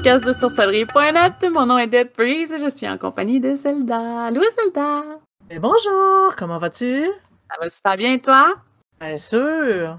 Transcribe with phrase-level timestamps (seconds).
[0.00, 1.52] podcast de sorcellerie.net.
[1.52, 4.24] Mon nom est Dead Breeze et je suis en compagnie de Zelda.
[4.24, 5.02] Allô, Zelda!
[5.50, 7.04] Et bonjour, comment vas-tu?
[7.04, 8.54] Ça va super bien, toi?
[8.98, 9.98] Bien sûr!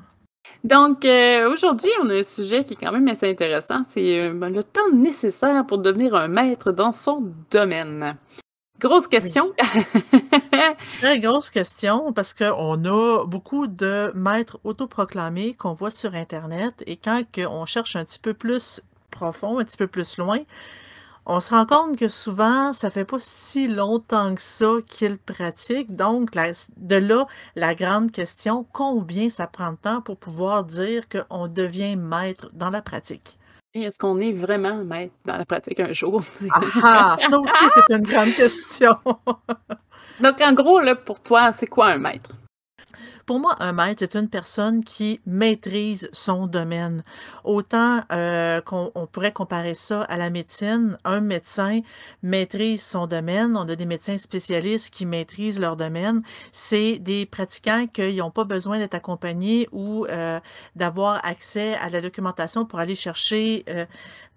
[0.64, 3.84] Donc, euh, aujourd'hui, on a un sujet qui est quand même assez intéressant.
[3.86, 8.18] C'est euh, ben, le temps nécessaire pour devenir un maître dans son domaine.
[8.80, 9.52] Grosse question.
[11.00, 16.98] Très grosse question parce qu'on a beaucoup de maîtres autoproclamés qu'on voit sur Internet et
[16.98, 18.82] quand on cherche un petit peu plus
[19.22, 20.40] profond, un petit peu plus loin,
[21.28, 25.96] on se rend compte que souvent, ça fait pas si longtemps que ça qu'ils pratiquent.
[25.96, 26.32] Donc,
[26.78, 31.96] de là, la grande question, combien ça prend de temps pour pouvoir dire qu'on devient
[31.96, 33.38] maître dans la pratique?
[33.76, 36.24] Et est-ce qu'on est vraiment maître dans la pratique un jour?
[36.84, 38.98] ah, ça aussi, c'est une grande question.
[40.20, 42.32] Donc, en gros, là, pour toi, c'est quoi un maître?
[43.26, 47.04] Pour moi, un maître, c'est une personne qui maîtrise son domaine.
[47.44, 51.82] Autant euh, qu'on pourrait comparer ça à la médecine, un médecin
[52.24, 53.56] maîtrise son domaine.
[53.56, 56.24] On a des médecins spécialistes qui maîtrisent leur domaine.
[56.52, 60.40] C'est des pratiquants qui n'ont pas besoin d'être accompagnés ou euh,
[60.76, 63.86] d'avoir accès à la documentation pour aller chercher euh,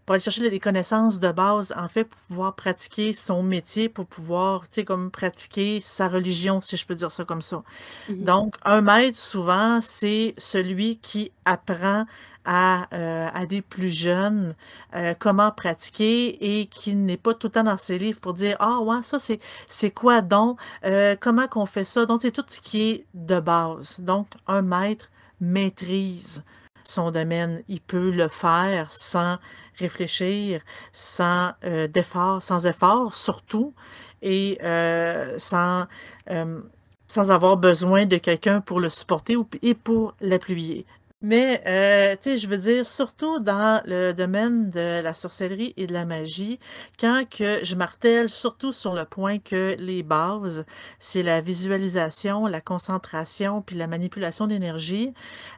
[0.04, 4.06] pour aller chercher des connaissances de base, en fait, pour pouvoir pratiquer son métier, pour
[4.06, 7.62] pouvoir, tu sais, comme pratiquer sa religion, si je peux dire ça comme ça.
[8.08, 8.24] Mhm.
[8.24, 12.04] Donc, un maître, souvent, c'est celui qui apprend
[12.44, 14.54] à, euh, à des plus jeunes
[14.94, 18.56] euh, comment pratiquer et qui n'est pas tout le temps dans ses livres pour dire
[18.60, 20.60] Ah, ouais, ça, c'est, c'est quoi donc?
[20.84, 22.04] Euh, Comment qu'on fait ça?
[22.04, 23.98] Donc, c'est tout ce qui est de base.
[24.00, 25.08] Donc, un maître
[25.40, 26.42] maîtrise
[26.84, 27.62] son domaine.
[27.68, 29.38] Il peut le faire sans
[29.78, 30.60] réfléchir,
[30.92, 33.74] sans euh, effort, sans effort surtout,
[34.22, 35.86] et euh, sans,
[36.30, 36.60] euh,
[37.08, 40.86] sans avoir besoin de quelqu'un pour le supporter et pour l'appuyer.
[41.24, 45.86] Mais, euh, tu sais, je veux dire, surtout dans le domaine de la sorcellerie et
[45.86, 46.60] de la magie,
[47.00, 50.66] quand que je martèle surtout sur le point que les bases,
[50.98, 55.14] c'est la visualisation, la concentration, puis la manipulation d'énergie,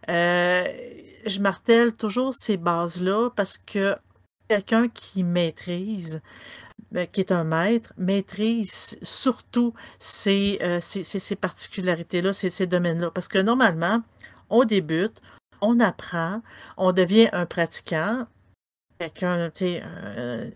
[0.09, 0.65] euh,
[1.26, 3.97] je martèle toujours ces bases-là parce que
[4.47, 6.21] quelqu'un qui maîtrise,
[6.94, 13.10] euh, qui est un maître, maîtrise surtout ces, ces, ces particularités-là, ces, ces domaines-là.
[13.10, 14.00] Parce que normalement,
[14.49, 15.21] on débute,
[15.61, 16.43] on apprend,
[16.77, 18.27] on devient un pratiquant,
[18.99, 19.50] quelqu'un,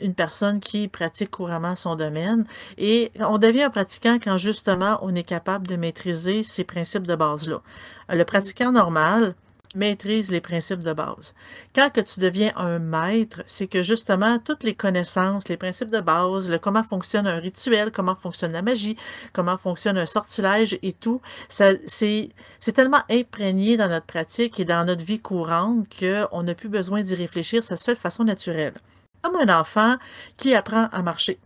[0.01, 2.47] une personne qui pratique couramment son domaine.
[2.79, 7.15] Et on devient un pratiquant quand justement on est capable de maîtriser ces principes de
[7.15, 7.61] base-là.
[8.09, 9.35] Le pratiquant normal,
[9.75, 11.35] maîtrise les principes de base.
[11.75, 16.01] Quand que tu deviens un maître, c'est que justement toutes les connaissances, les principes de
[16.01, 18.97] base, le comment fonctionne un rituel, comment fonctionne la magie,
[19.33, 22.33] comment fonctionne un sortilège et tout, c'est
[22.75, 27.15] tellement imprégné dans notre pratique et dans notre vie courante qu'on n'a plus besoin d'y
[27.15, 28.75] réfléchir, ça se fait de façon naturelle.
[29.23, 29.97] Comme un enfant
[30.37, 31.39] qui apprend à marcher.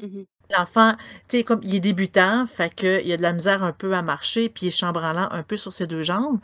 [0.00, 0.26] Mm-hmm.
[0.56, 0.94] L'enfant,
[1.28, 4.02] tu sais, comme il est débutant, fait qu'il a de la misère un peu à
[4.02, 6.38] marcher, puis il est chambranlant un peu sur ses deux jambes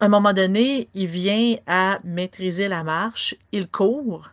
[0.00, 4.30] à un moment donné, il vient à maîtriser la marche, il court.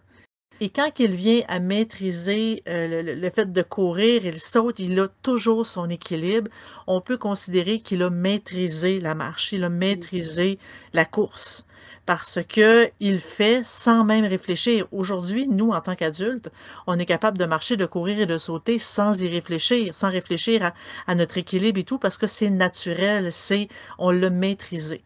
[0.60, 5.08] Et quand il vient à maîtriser euh, le, fait de courir, il saute, il a
[5.24, 6.52] toujours son équilibre.
[6.86, 10.60] On peut considérer qu'il a maîtrisé la marche, il a maîtrisé
[10.94, 11.66] la course
[12.06, 14.88] parce qu'il fait sans même réfléchir.
[14.92, 16.50] Aujourd'hui, nous, en tant qu'adultes,
[16.86, 20.64] on est capable de marcher, de courir et de sauter sans y réfléchir, sans réfléchir
[20.64, 20.74] à,
[21.08, 25.04] à notre équilibre et tout, parce que c'est naturel, c'est on l'a maîtrisé.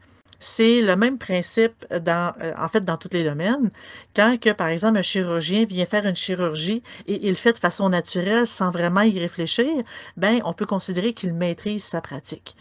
[0.48, 3.72] C'est le même principe dans, euh, en fait, dans tous les domaines.
[4.16, 7.58] Quand que, par exemple, un chirurgien vient faire une chirurgie et il le fait de
[7.58, 9.84] façon naturelle sans vraiment y réfléchir,
[10.18, 12.56] ben, on peut considérer qu'il maîtrise sa pratique.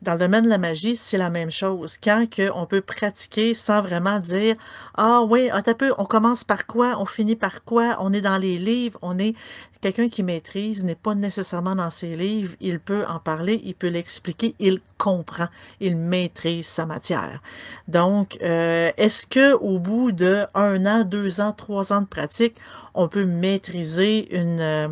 [0.00, 1.98] Dans le domaine de la magie, c'est la même chose.
[2.02, 4.56] Quand que on peut pratiquer sans vraiment dire
[4.94, 8.56] Ah oui, peu, on commence par quoi, on finit par quoi, on est dans les
[8.56, 9.34] livres, on est.
[9.80, 13.88] Quelqu'un qui maîtrise n'est pas nécessairement dans ses livres, il peut en parler, il peut
[13.88, 15.48] l'expliquer, il comprend,
[15.80, 17.40] il maîtrise sa matière.
[17.88, 22.56] Donc, euh, est-ce que au bout de un an, deux ans, trois ans de pratique,
[22.92, 24.88] on peut maîtriser une euh,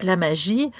[0.00, 0.70] la magie,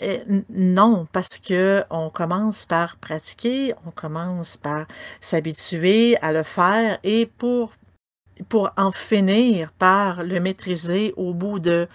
[0.00, 4.86] eh, non, parce que on commence par pratiquer, on commence par
[5.20, 7.72] s'habituer à le faire et pour,
[8.48, 11.86] pour en finir par le maîtriser au bout de,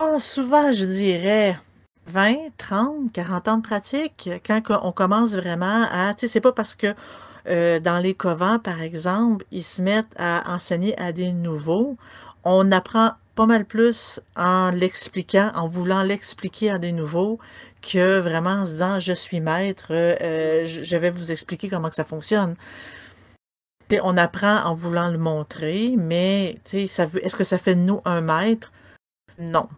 [0.00, 1.58] oh, souvent je dirais,
[2.06, 6.52] 20, 30, 40 ans de pratique, quand on commence vraiment à, tu sais, c'est pas
[6.52, 6.94] parce que
[7.48, 11.96] euh, dans les covents, par exemple, ils se mettent à enseigner à des nouveaux,
[12.44, 17.38] on apprend pas mal plus en l'expliquant, en voulant l'expliquer à des nouveaux,
[17.82, 22.56] que vraiment en disant je suis maître, euh, je vais vous expliquer comment ça fonctionne.
[24.02, 28.72] on apprend en voulant le montrer, mais est-ce que ça fait de nous un maître?
[29.38, 29.68] Non.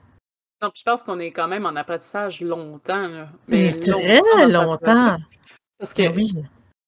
[0.60, 3.28] Non, je pense qu'on est quand même en apprentissage longtemps.
[3.46, 5.16] Mais très longtemps.
[5.78, 6.32] Parce que, oui.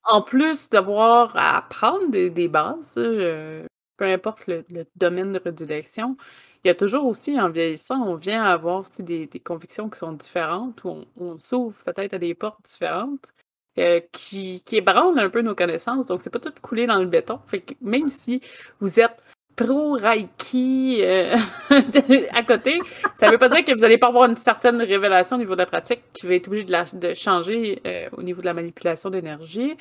[0.05, 3.65] en plus d'avoir à apprendre des, bases, euh,
[3.97, 4.65] peu importe le,
[4.97, 6.17] domaine de prédilection,
[6.65, 10.13] il y a toujours aussi, en vieillissant, on vient avoir des, des convictions qui sont
[10.13, 13.33] différentes, ou on, s'ouvre peut-être à des portes différentes.
[13.79, 16.05] Euh, qui, qui ébranlent un peu nos connaissances.
[16.07, 17.39] Donc, c'est pas tout coulé dans le béton.
[17.47, 18.41] Fait que même si
[18.81, 19.23] vous êtes
[19.61, 21.37] pro-Reiki euh,
[22.33, 22.81] à côté,
[23.19, 25.61] ça veut pas dire que vous allez pas avoir une certaine révélation au niveau de
[25.61, 29.77] la pratique qui va être obligée de, changer euh, au niveau de la manipulation d'énergie.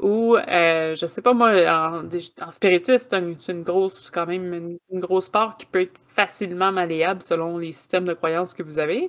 [0.00, 2.02] Ou, euh, je sais pas moi, en,
[2.50, 7.58] spiritiste, c'est une grosse, quand même, une, grosse part qui peut être facilement malléable selon
[7.58, 9.08] les systèmes de croyances que vous avez.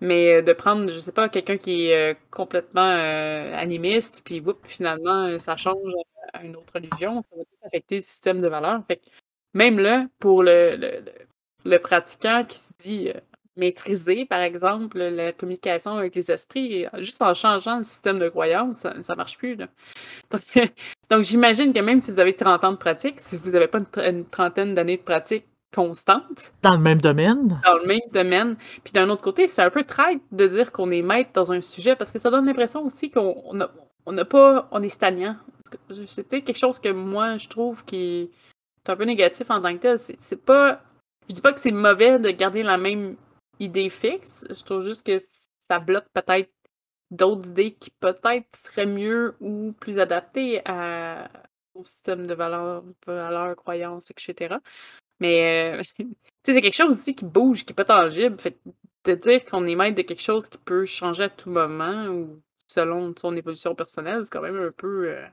[0.00, 5.78] Mais de prendre, je sais pas, quelqu'un qui est complètement animiste, puis finalement, ça change
[6.34, 8.82] à une autre religion, ça va affecter le système de valeurs.
[8.86, 9.00] Fait
[9.54, 11.04] même là, pour le, le,
[11.64, 13.10] le pratiquant qui se dit
[13.56, 18.78] maîtriser, par exemple, la communication avec les esprits, juste en changeant le système de croyance,
[18.78, 19.56] ça, ne marche plus.
[21.10, 23.80] Donc, j'imagine que même si vous avez 30 ans de pratique, si vous n'avez pas
[23.96, 26.52] une, trentaine d'années de pratique constante.
[26.62, 27.60] Dans le même domaine?
[27.64, 28.56] Dans le même domaine.
[28.84, 31.60] Puis d'un autre côté, c'est un peu traite de dire qu'on est maître dans un
[31.60, 33.70] sujet parce que ça donne l'impression aussi qu'on n'a
[34.06, 34.68] on pas.
[34.70, 35.36] On est stagnant.
[36.06, 38.30] C'est peut-être quelque chose que moi, je trouve qui
[38.84, 39.98] est un peu négatif en tant que tel.
[39.98, 40.82] C'est pas.
[41.28, 43.16] Je dis pas que c'est mauvais de garder la même
[43.60, 44.46] idée fixe.
[44.50, 45.18] Je trouve juste que
[45.68, 46.50] ça bloque peut-être
[47.10, 51.30] d'autres idées qui peut-être seraient mieux ou plus adaptées à,
[51.74, 54.56] au système de valeurs, valeurs, croyances, etc.
[55.20, 55.82] Mais euh,
[56.44, 58.38] c'est quelque chose aussi qui bouge, qui n'est pas tangible.
[58.38, 58.58] Fait
[59.04, 62.42] de dire qu'on est maître de quelque chose qui peut changer à tout moment ou
[62.66, 65.26] selon son évolution personnelle, c'est quand même un peu euh,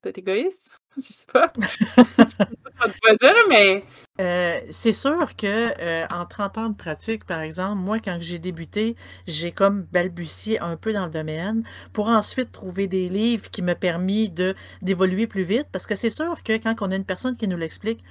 [0.00, 0.78] peut-être égoïste.
[0.96, 1.52] Je sais pas.
[3.48, 3.84] mais.
[4.20, 8.38] Euh, c'est sûr que euh, en 30 ans de pratique, par exemple, moi, quand j'ai
[8.38, 8.94] débuté,
[9.26, 13.74] j'ai comme balbutié un peu dans le domaine pour ensuite trouver des livres qui me
[13.74, 15.66] permis de d'évoluer plus vite.
[15.72, 18.02] Parce que c'est sûr que quand on a une personne qui nous l'explique,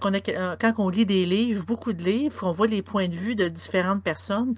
[0.00, 3.08] quand, on euh, quand on lit des livres, beaucoup de livres, on voit les points
[3.08, 4.54] de vue de différentes personnes,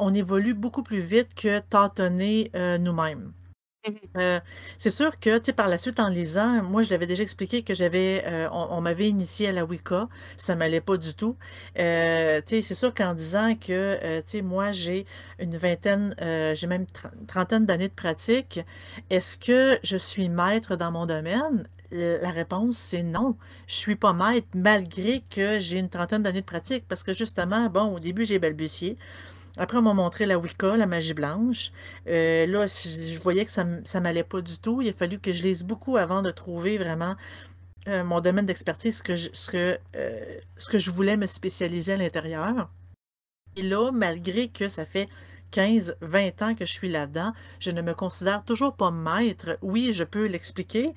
[0.00, 2.50] on évolue beaucoup plus vite que tâtonner
[2.80, 3.32] nous-mêmes.
[3.86, 4.40] Mmh euh,
[4.78, 8.24] c'est sûr que, par la suite, en lisant, moi, je l'avais déjà expliqué que j'avais,
[8.26, 11.36] euh, on, m'avait initié à la Wicca, ça m'allait pas du tout.
[11.78, 15.06] Euh, c'est sûr qu'en disant que, moi, j'ai
[15.38, 16.14] une vingtaine,
[16.54, 16.86] j'ai même
[17.20, 18.60] une trentaine d'années de pratique,
[19.10, 21.68] est-ce que je suis maître dans mon domaine?
[21.90, 23.36] La réponse, c'est non.
[23.66, 27.70] Je suis pas maître malgré que j'ai une trentaine d'années de pratique parce que justement,
[27.70, 28.98] bon, au début, j'ai balbutié.
[29.58, 31.72] Après, on m'a montré la Wicca, la magie blanche.
[32.06, 34.80] Euh, là, je voyais que ça ne m'allait pas du tout.
[34.80, 37.16] Il a fallu que je lise beaucoup avant de trouver vraiment
[37.88, 39.02] euh, mon domaine d'expertise,
[39.32, 42.70] ce, euh, ce que je voulais me spécialiser à l'intérieur.
[43.56, 45.08] Et là, malgré que ça fait
[45.50, 49.58] 15, 20 ans que je suis là-dedans, je ne me considère toujours pas maître.
[49.62, 50.94] Oui, je peux l'expliquer,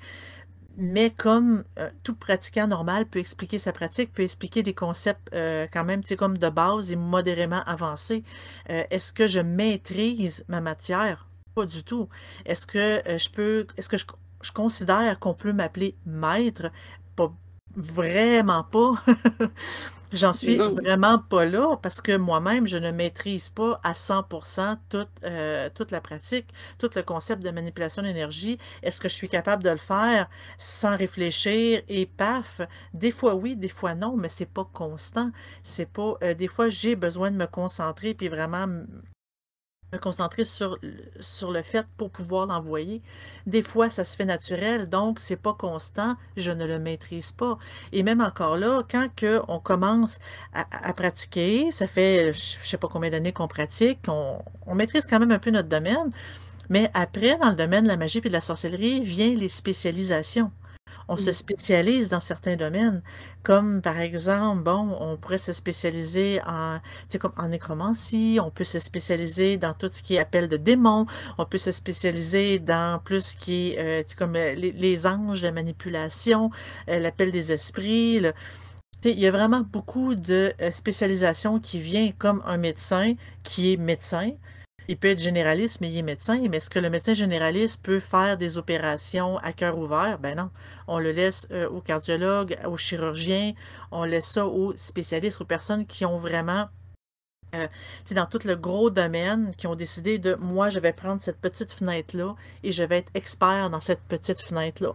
[0.76, 5.66] mais comme euh, tout pratiquant normal peut expliquer sa pratique, peut expliquer des concepts euh,
[5.72, 8.22] quand même comme de base et modérément avancés,
[8.70, 11.26] euh, est-ce que je maîtrise ma matière?
[11.54, 12.08] Pas du tout.
[12.46, 14.06] Est-ce que je peux, est-ce que je,
[14.42, 16.70] je considère qu'on peut m'appeler maître?
[17.14, 17.32] Pas,
[17.76, 18.94] vraiment pas.
[20.12, 25.08] J'en suis vraiment pas là parce que moi-même, je ne maîtrise pas à 100% toute,
[25.24, 26.46] euh, toute la pratique,
[26.78, 28.58] tout le concept de manipulation d'énergie.
[28.82, 30.28] Est-ce que je suis capable de le faire
[30.58, 32.60] sans réfléchir et paf?
[32.92, 35.30] Des fois oui, des fois non, mais c'est pas constant.
[35.62, 36.16] C'est pas.
[36.22, 38.66] Euh, des fois, j'ai besoin de me concentrer puis vraiment
[39.92, 43.02] me concentrer sur, le fait pour pouvoir l'envoyer.
[43.46, 47.58] Des fois, ça se fait naturel, donc c'est pas constant, je ne le maîtrise pas.
[47.92, 49.08] Et même encore là, quand
[49.48, 50.18] on commence
[50.54, 55.18] à, pratiquer, ça fait je sais pas combien d'années qu'on pratique, on, on, maîtrise quand
[55.18, 56.10] même un peu notre domaine,
[56.70, 60.50] mais après, dans le domaine de la magie et de la sorcellerie, vient les spécialisations
[61.08, 63.02] on se spécialise dans certains domaines,
[63.42, 66.78] comme par exemple, bon, on pourrait se spécialiser en,
[67.20, 71.06] comme en nécromancie, on peut se spécialiser dans tout ce qui est appel de démons,
[71.38, 75.52] on peut se spécialiser dans plus ce qui est euh, comme euh, les, anges, la
[75.52, 76.50] manipulation,
[76.88, 78.20] euh, l'appel des esprits.
[79.04, 84.30] il y a vraiment beaucoup de spécialisation qui vient comme un médecin qui est médecin,
[84.88, 86.40] il peut être généraliste, mais il est médecin.
[86.48, 90.18] Mais est-ce que le médecin généraliste peut faire des opérations à cœur ouvert?
[90.18, 90.50] Ben non.
[90.88, 93.52] On le laisse euh, aux cardiologues, aux chirurgiens,
[93.90, 96.68] on laisse ça aux spécialistes, aux personnes qui ont vraiment
[97.54, 97.66] euh,
[98.10, 101.72] dans tout le gros domaine, qui ont décidé de moi, je vais prendre cette petite
[101.72, 104.94] fenêtre-là et je vais être expert dans cette petite fenêtre-là.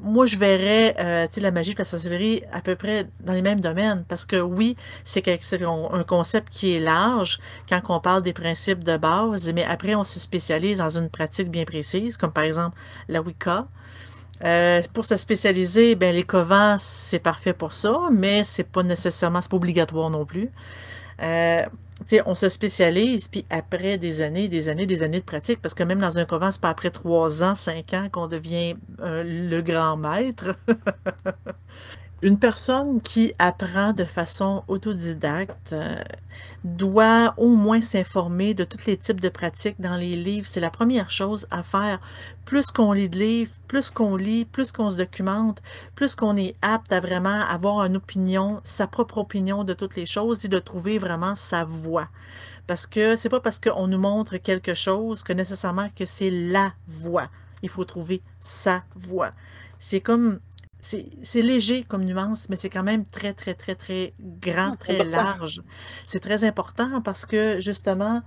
[0.00, 3.60] Moi, je verrais euh, la magie de la sorcellerie à peu près dans les mêmes
[3.60, 7.38] domaines, parce que oui, c'est un concept qui est large
[7.68, 11.50] quand on parle des principes de base, mais après, on se spécialise dans une pratique
[11.50, 12.78] bien précise, comme par exemple
[13.08, 13.66] la Wicca.
[14.44, 19.40] Euh, pour se spécialiser, ben, les covents, c'est parfait pour ça, mais c'est pas nécessairement,
[19.40, 20.50] c'est pas obligatoire non plus.
[21.22, 21.62] Euh,
[22.26, 25.82] on se spécialise, puis après des années, des années, des années de pratique, parce que
[25.82, 29.60] même dans un couvent, c'est pas après trois ans, cinq ans qu'on devient euh, le
[29.62, 30.56] grand maître.
[32.26, 35.94] Une personne qui apprend de façon autodidacte euh,
[36.64, 40.48] doit au moins s'informer de tous les types de pratiques dans les livres.
[40.48, 42.00] C'est la première chose à faire.
[42.44, 45.62] Plus qu'on lit de livres, plus qu'on lit, plus qu'on se documente,
[45.94, 50.04] plus qu'on est apte à vraiment avoir une opinion, sa propre opinion de toutes les
[50.06, 52.08] choses et de trouver vraiment sa voie.
[52.66, 56.72] Parce que c'est pas parce qu'on nous montre quelque chose que nécessairement que c'est la
[56.88, 57.28] voie.
[57.62, 59.30] Il faut trouver sa voie.
[59.78, 60.40] C'est comme
[61.22, 65.04] c'est léger comme nuance, mais c'est quand même très, très, très, très grand, ah, très
[65.04, 65.62] large.
[66.06, 68.22] C'est très important parce que justement,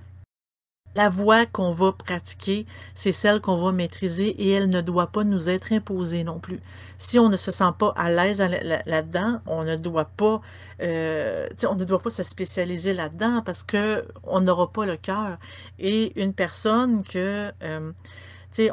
[0.95, 5.23] la voix qu'on va pratiquer, c'est celle qu'on va maîtriser et elle ne doit pas
[5.23, 6.59] nous être imposée non plus.
[6.97, 8.41] Si on ne se sent pas à l'aise
[8.85, 10.41] là-dedans, on ne doit pas,
[10.81, 15.37] euh, on ne doit pas se spécialiser là-dedans parce que on n'aura pas le cœur.
[15.77, 17.91] Et une personne que, euh,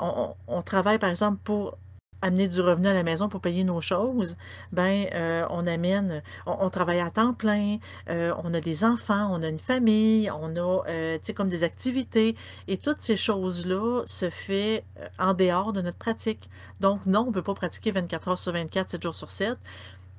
[0.01, 1.77] on, on, travaille par exemple pour
[2.23, 4.37] amener du revenu à la maison pour payer nos choses,
[4.73, 9.43] ben euh, on amène, on, travaille à temps plein, euh, on a des enfants, on
[9.43, 12.37] a une famille, on a, euh, tu sais, comme des activités,
[12.69, 14.85] et toutes ces choses-là se fait
[15.19, 16.49] en dehors de notre pratique.
[16.81, 19.59] Donc, non, on ne peut pas pratiquer 24 heures sur 24, 7 jours sur 7.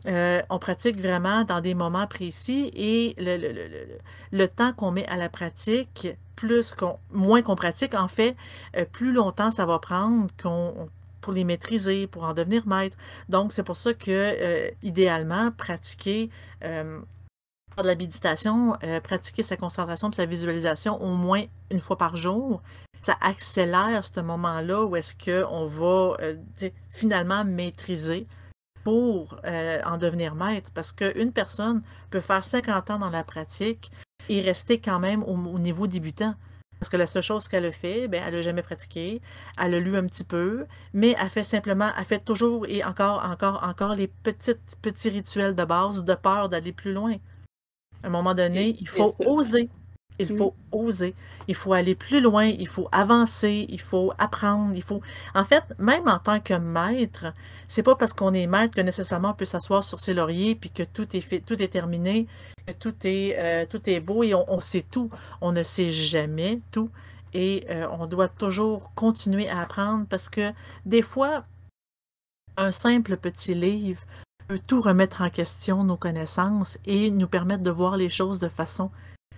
[0.05, 3.97] on pratique vraiment dans des moments précis et le, le, le,
[4.31, 8.35] le temps qu'on met à la pratique, plus qu'on, moins qu'on pratique, en fait,
[8.91, 10.89] plus longtemps ça va prendre qu'on
[11.27, 12.95] pour les maîtriser, pour en devenir maître.
[13.27, 16.29] Donc, c'est pour ça que, euh, idéalement, pratiquer
[16.63, 17.01] euh,
[17.77, 22.15] de la méditation, euh, pratiquer sa concentration et sa visualisation au moins une fois par
[22.15, 22.61] jour,
[23.01, 26.15] ça accélère ce moment-là où est-ce qu'on va
[26.87, 28.25] finalement maîtriser
[28.85, 30.71] pour en devenir maître.
[30.73, 33.91] Parce qu'une personne peut faire 50 ans dans la pratique
[34.29, 36.35] et rester quand même au niveau débutant.
[36.79, 39.21] Parce que la seule chose qu'elle a fait, ben, elle n'a jamais pratiqué.
[39.59, 43.23] Elle a lu un petit peu, mais elle fait simplement, elle fait toujours et encore,
[43.25, 47.15] encore, encore les petites, petits rituels de base de peur d'aller plus loin.
[48.03, 49.69] À un moment donné, il faut oser.
[50.19, 50.37] Il mm.
[50.37, 51.15] faut oser.
[51.47, 52.45] Il faut aller plus loin.
[52.45, 53.65] Il faut avancer.
[53.69, 54.73] Il faut apprendre.
[54.75, 55.01] Il faut.
[55.35, 57.33] En fait, même en tant que maître,
[57.67, 60.69] c'est pas parce qu'on est maître que nécessairement on peut s'asseoir sur ses lauriers puis
[60.69, 62.27] que tout est fait, tout est terminé,
[62.65, 65.09] que tout est, euh, tout est beau et on, sait tout.
[65.41, 66.89] On ne sait jamais tout.
[67.33, 70.51] Et euh, on doit toujours continuer à apprendre parce que
[70.85, 71.45] des fois,
[72.55, 74.01] un simple petit livre
[74.47, 78.47] peut tout remettre en question nos connaissances et nous permettre de voir les choses de
[78.47, 78.89] façon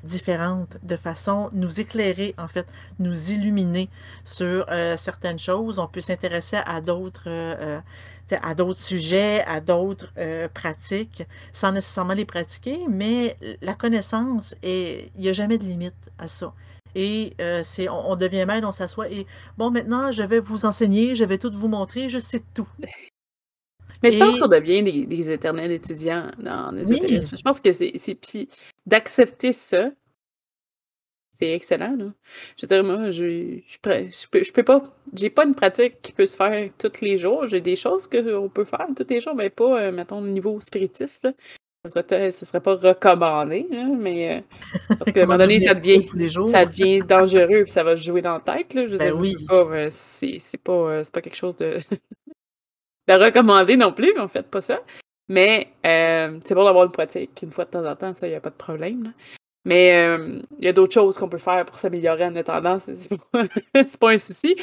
[0.03, 2.65] différentes, de façon nous éclairer, en fait,
[2.99, 3.89] nous illuminer
[4.23, 5.79] sur euh, certaines choses.
[5.79, 7.79] On peut s'intéresser à d'autres euh,
[8.31, 10.13] euh, à d'autres sujets, à d'autres
[10.53, 16.27] pratiques, sans nécessairement les pratiquer, mais la connaissance, il n'y a jamais de limite à
[16.27, 16.53] ça.
[16.93, 19.25] Et c'est, on, devient maître, on s'assoit et
[19.57, 22.67] bon, maintenant, je vais vous enseigner, je vais tout vous montrer, je sais tout.
[24.01, 27.91] Mais je pense qu'on devient des, éternels étudiants dans les Je pense que c'est.
[28.15, 28.47] Puis
[28.89, 29.91] d'accepter ça,
[31.31, 31.95] c'est excellent.
[31.95, 32.11] Là.
[32.57, 34.83] Je veux dire, moi, je, je, peux, je peux pas.
[35.13, 37.47] J'ai pas une pratique qui peut se faire tous les jours.
[37.47, 40.59] J'ai des choses qu'on peut faire tous les jours, mais pas, euh, mettons, au niveau
[40.59, 41.23] spiritiste.
[41.23, 41.31] Là.
[41.85, 46.05] Ce serait, serait pas recommandé, mais euh, parce qu'à un moment donné, ça devient,
[46.47, 48.73] ça devient dangereux et ça va se jouer dans la tête.
[48.73, 48.85] Là.
[48.85, 49.33] Je veux ben oui.
[49.49, 51.79] Euh, c'est pas, pas quelque chose de
[53.07, 54.81] de recommander non plus, mais on fait pas ça.
[55.29, 58.31] Mais euh, c'est bon d'avoir une pratique une fois de temps en temps, ça, il
[58.31, 59.13] n'y a pas de problème.
[59.63, 62.95] Mais euh, il y a d'autres choses qu'on peut faire pour s'améliorer en attendant, c'est
[63.31, 63.43] pas,
[63.99, 64.55] pas un souci.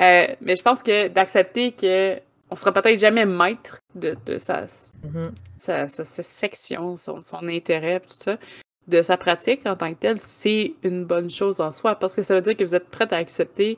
[0.00, 2.18] Euh, mais je pense que d'accepter que
[2.50, 5.30] on sera peut-être jamais maître de, mm-hmm.
[5.58, 8.38] sa, sa, section, son, son intérêt, tout ça,
[8.86, 12.22] de sa pratique en tant que telle, c'est une bonne chose en soi, parce que
[12.22, 13.76] ça veut dire que vous êtes prête à accepter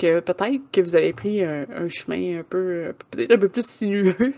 [0.00, 4.34] que peut-être que vous avez pris un, chemin un peu peut-être un peu plus sinueux.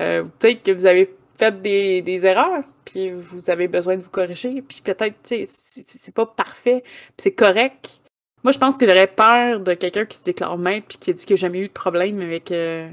[0.00, 4.62] Euh, peut-être que vous avez fait des, erreurs, puis vous avez besoin de vous corriger,
[4.62, 6.82] puis peut-être, tu sais, c'est pas parfait,
[7.16, 8.00] c'est correct.
[8.42, 11.24] Moi, je pense que j'aurais peur de quelqu'un qui se déclare maître puis qui dit
[11.24, 12.90] qu'il n'a jamais eu de problème avec euh,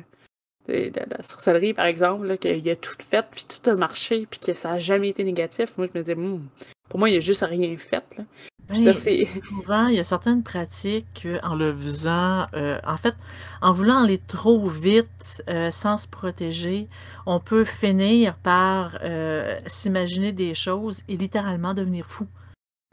[0.67, 4.71] la, sorcellerie, par exemple, qu'il a tout fait, puis tout a marché, puis que ça
[4.71, 5.77] n'a jamais été négatif.
[5.77, 6.47] Moi, je me disais, hmm,
[6.89, 8.03] pour moi, il a juste rien fait.
[8.17, 8.25] Là.
[8.73, 13.15] Souvent, il y a certaines pratiques en le faisant, euh, en fait,
[13.61, 16.87] en voulant aller trop vite euh, sans se protéger,
[17.25, 22.27] on peut finir par euh, s'imaginer des choses et littéralement devenir fou.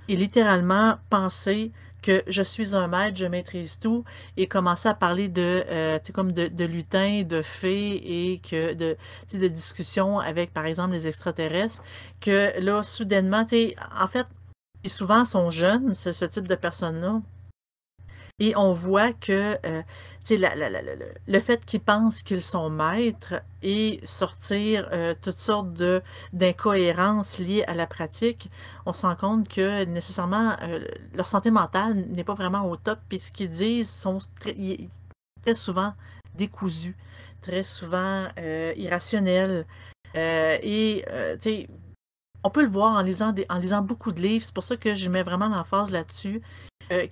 [0.08, 4.04] Et littéralement penser que je suis un maître, je maîtrise tout,
[4.36, 8.96] et commencer à parler de, euh, comme de, de lutins, de fées et que de,
[9.34, 11.82] de discussions avec, par exemple, les extraterrestres,
[12.20, 13.44] que là, soudainement,
[14.00, 14.26] en fait,
[14.88, 17.20] souvent sont jeunes, ce, ce type de personnes-là,
[18.38, 19.82] et on voit que euh,
[21.26, 25.72] le fait qu'ils pensent qu'ils sont maîtres et sortir euh, toutes sortes
[26.34, 28.50] d'incohérences liées à la pratique,
[28.84, 30.80] on se rend compte que nécessairement euh,
[31.14, 32.98] leur santé mentale n'est pas vraiment au top.
[33.08, 34.54] Puis ce qu'ils disent sont très,
[35.40, 35.94] très, souvent
[36.34, 36.96] décousus,
[37.40, 38.28] très souvent
[38.76, 39.64] irrationnels.
[40.14, 41.04] et
[42.46, 43.32] on peut le voir en lisant,
[43.82, 44.44] beaucoup de livres.
[44.44, 46.40] C'est pour ça que je mets vraiment l'emphase là-dessus.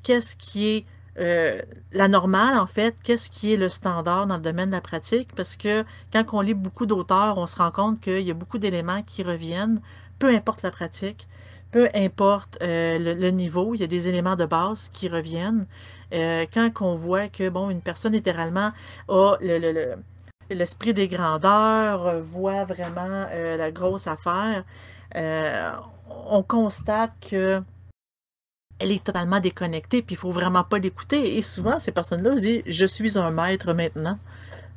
[0.03, 0.87] Qu'est-ce qui est
[1.19, 1.62] euh,
[1.93, 5.35] la normale, en fait, qu'est-ce qui est le standard dans le domaine de la pratique?
[5.37, 8.59] Parce que quand on lit beaucoup d'auteurs, on se rend compte qu'il y a beaucoup
[8.59, 9.81] d'éléments qui reviennent,
[10.19, 11.29] peu importe la pratique,
[11.71, 15.67] peu importe euh, le, niveau, il y a des éléments de base qui reviennent.
[16.12, 18.71] Euh, quand on voit que, bon, une personne littéralement
[19.09, 19.37] a
[20.50, 24.64] l'esprit des grandeurs, voit vraiment la grosse affaire,
[25.14, 27.62] on constate que
[28.78, 31.37] elle est totalement déconnectée, puis il faut vraiment pas l'écouter.
[31.37, 34.18] Et souvent, ces personnes-là disent Je suis un maître maintenant.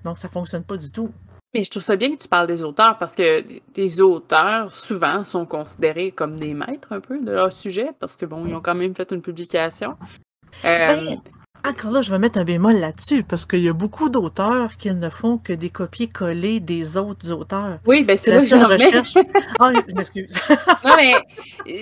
[0.04, 1.12] Donc, ça fonctionne pas du tout.
[1.54, 5.24] Mais je trouve ça bien que tu parles des auteurs parce que des auteurs, souvent,
[5.24, 8.62] sont considérés comme des maîtres un peu de leur sujet parce que, bon, ils ont
[8.62, 9.98] quand même fait une publication.
[10.64, 11.16] Ben, euh,
[11.66, 14.92] encore là, je vais mettre un bémol là-dessus, parce qu'il y a beaucoup d'auteurs qui
[14.92, 17.80] ne font que des copier-coller des autres auteurs.
[17.86, 19.14] Oui, ben c'est là que je recherche.
[19.60, 20.34] ah, je m'excuse.
[20.86, 21.14] non, mais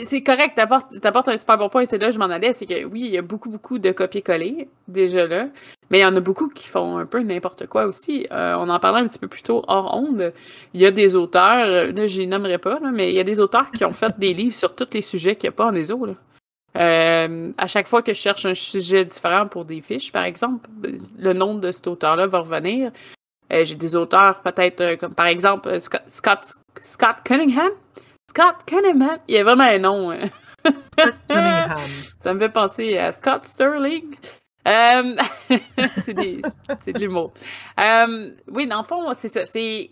[0.06, 2.86] c'est correct, t'apportes un super bon point, c'est là que je m'en allais, c'est que
[2.86, 5.48] oui, il y a beaucoup, beaucoup de copier-coller, déjà là,
[5.90, 8.28] mais il y en a beaucoup qui font un peu n'importe quoi aussi.
[8.32, 10.34] Euh, on en parlait un petit peu plus tôt hors onde.
[10.74, 13.40] Il y a des auteurs, là, je les nommerai pas, mais il y a des
[13.40, 15.76] auteurs qui ont fait des livres sur tous les sujets qu'il n'y a pas en
[15.76, 16.14] ESO, là.
[16.78, 20.70] Euh, à chaque fois que je cherche un sujet différent pour des fiches, par exemple,
[21.18, 22.92] le nom de cet auteur-là va revenir.
[23.54, 27.72] Euh, j'ai des auteurs peut-être euh, comme par exemple Scott, Scott, Cunningham.
[28.30, 29.20] Scott Cunningham?
[29.28, 30.12] Il y a vraiment un nom.
[30.12, 30.30] Hein.
[30.66, 31.90] Scott Cunningham.
[32.20, 34.16] Ça me fait penser à Scott Sterling.
[34.66, 37.34] c'est de l'humour.
[38.48, 39.46] oui, dans le fond, c'est ça.
[39.46, 39.92] C'est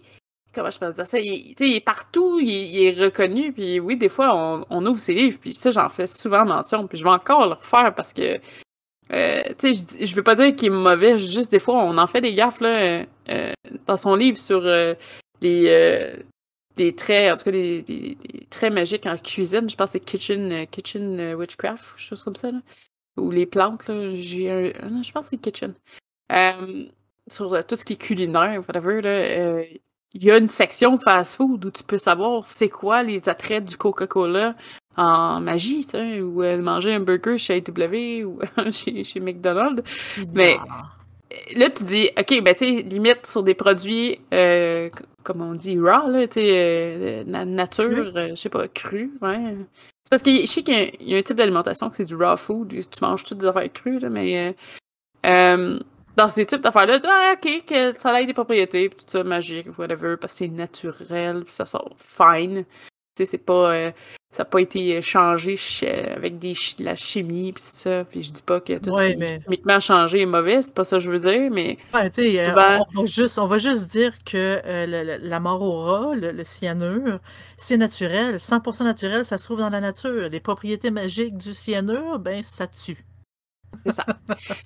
[0.53, 4.65] comment je peux dire ça, il, est partout, il, est reconnu, puis oui, des fois,
[4.69, 7.53] on, ouvre ses livres, puis ça, j'en fais souvent mention, puis je vais encore le
[7.53, 8.39] refaire parce que,
[9.11, 12.07] euh, tu sais, je, veux pas dire qu'il est mauvais, juste des fois, on en
[12.07, 13.53] fait des gaffes, là, euh,
[13.87, 14.93] dans son livre sur euh,
[15.41, 16.13] les,
[16.75, 18.17] des traits, en tout cas, des,
[18.49, 22.59] traits magiques en cuisine, je pense que c'est Kitchen, kitchen Witchcraft, chose comme ça, là,
[23.17, 25.73] ou les plantes, là, j'ai un, je pense que c'est Kitchen.
[27.27, 29.63] sur tout ce qui est culinaire, whatever, là,
[30.13, 33.77] il y a une section fast-food où tu peux savoir c'est quoi les attraits du
[33.77, 34.55] Coca-Cola
[34.95, 38.39] en magie, tu sais, ou euh, manger un burger chez AW ou
[38.71, 39.81] chez, chez McDonald's.
[40.35, 40.57] Mais
[41.55, 44.91] là, tu dis, OK, ben, tu sais, limite sur des produits, euh,
[45.23, 49.57] comme on dit, raw, là, tu sais, euh, nature, je sais pas, cru, ouais.
[50.03, 52.37] C'est parce que je sais qu'il y, a un type d'alimentation que c'est du raw
[52.37, 54.55] food, tu manges toutes des affaires crues, là, mais
[56.15, 59.11] dans ces types d'affaires-là, tu dis, ah, ok, que ça a des propriétés, puis tout
[59.11, 62.65] ça, magique, whatever, parce que c'est naturel, puis ça sort fine.
[63.15, 63.73] Tu sais, c'est pas.
[63.73, 63.91] Euh,
[64.31, 65.59] ça n'a pas été changé
[66.15, 68.03] avec des la chimie, puis ça.
[68.05, 70.83] Puis je dis pas que tout ce qui est chimiquement changé est mauvais, c'est pas
[70.83, 71.77] ça que je veux dire, mais.
[71.93, 76.15] Ouais, euh, on, va juste, on va juste dire que euh, la mort au rat,
[76.15, 77.19] le, cyanure,
[77.57, 78.37] c'est naturel.
[78.37, 80.29] 100% naturel, ça se trouve dans la nature.
[80.29, 83.05] Les propriétés magiques du cyanure, ben, ça tue.
[83.85, 84.05] C'est ça.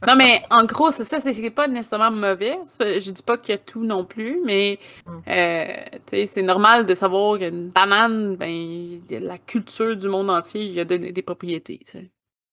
[0.06, 2.58] Non, mais en gros, c'est ça, c'est pas nécessairement mauvais.
[2.80, 5.20] Je dis pas qu'il y a tout non plus, mais mm.
[5.28, 10.80] euh, c'est normal de savoir qu'une banane, ben, la culture du monde entier, il y
[10.80, 11.80] a des, propriétés.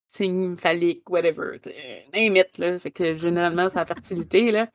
[0.07, 1.61] Signe phallique, whatever.
[2.15, 2.79] Un mythe, là.
[2.79, 4.69] Fait que généralement, c'est la fertilité, là.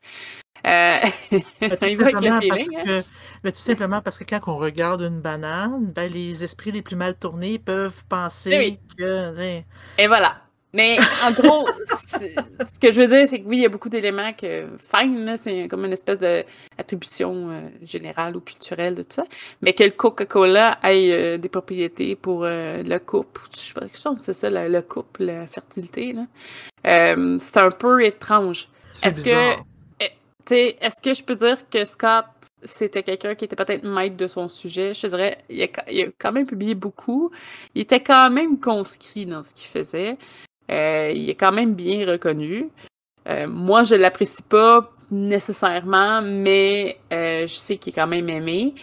[0.66, 0.98] Euh...
[1.80, 3.02] tout, simplement parce que,
[3.42, 6.96] mais tout simplement parce que quand on regarde une banane, ben, les esprits les plus
[6.96, 9.62] mal tournés peuvent penser que.
[9.98, 10.42] Et voilà.
[10.72, 11.66] Mais en gros,
[12.08, 15.34] ce que je veux dire, c'est que oui, il y a beaucoup d'éléments que fine,
[15.36, 19.24] c'est comme une espèce d'attribution euh, générale ou culturelle de tout ça.
[19.62, 24.14] Mais que le Coca-Cola ait euh, des propriétés pour euh, le couple, je sais pas,
[24.18, 26.14] c'est ça, le, couple, la fertilité,
[26.84, 28.68] c'est un peu étrange.
[29.02, 32.26] Est-ce que, est-ce que je peux dire que Scott
[32.64, 34.94] c'était quelqu'un qui était peut-être maître de son sujet?
[34.94, 37.30] Je dirais, il a, il a, quand même publié beaucoup.
[37.74, 40.18] Il était quand même conscrit dans ce qu'il faisait.
[40.70, 42.70] Euh, il est quand même bien reconnu.
[43.28, 48.74] Euh, moi, je l'apprécie pas nécessairement, mais euh, je sais qu'il est quand même aimé.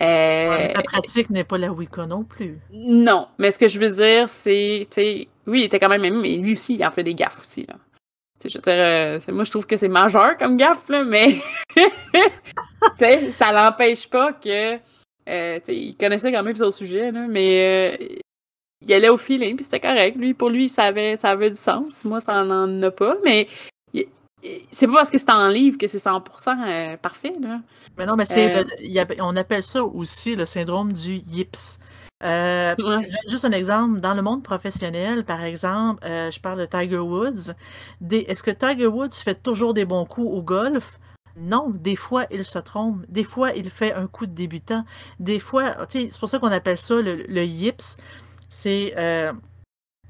[0.00, 2.58] Euh, ta pratique n'est pas la Wicca non plus.
[2.72, 4.86] Non, mais ce que je veux dire, c'est,
[5.46, 7.66] oui, il était quand même aimé, mais lui aussi, il en fait des gaffes aussi,
[7.66, 7.76] là.
[8.44, 8.60] Je veux
[9.20, 11.38] dire, moi, je trouve que c'est majeur comme gaffe, là, mais
[13.32, 14.78] ça l'empêche pas que.
[15.28, 18.06] Euh, il connaissait quand même son sujet, là, mais euh,
[18.86, 20.16] il allait au feeling, puis c'était correct.
[20.16, 22.04] Lui, pour lui, ça avait, ça avait du sens.
[22.04, 23.48] Moi, ça n'en a pas, mais
[24.70, 26.22] c'est pas parce que c'est en livre que c'est 100%
[26.66, 27.34] euh, parfait.
[27.40, 27.60] Là.
[27.96, 31.78] Mais non, mais c'est, euh, on appelle ça aussi le syndrome du yips.
[32.24, 32.74] Euh,
[33.28, 37.52] juste un exemple, dans le monde professionnel, par exemple, je parle de Tiger Woods.
[38.10, 40.98] est-ce que Tiger Woods fait toujours des bons coups au golf?
[41.36, 43.04] Non, des fois, il se trompe.
[43.08, 44.84] Des fois, il fait un coup de débutant.
[45.18, 47.96] Des fois, c'est pour ça qu'on appelle ça le, le yips.
[48.54, 48.94] C'est,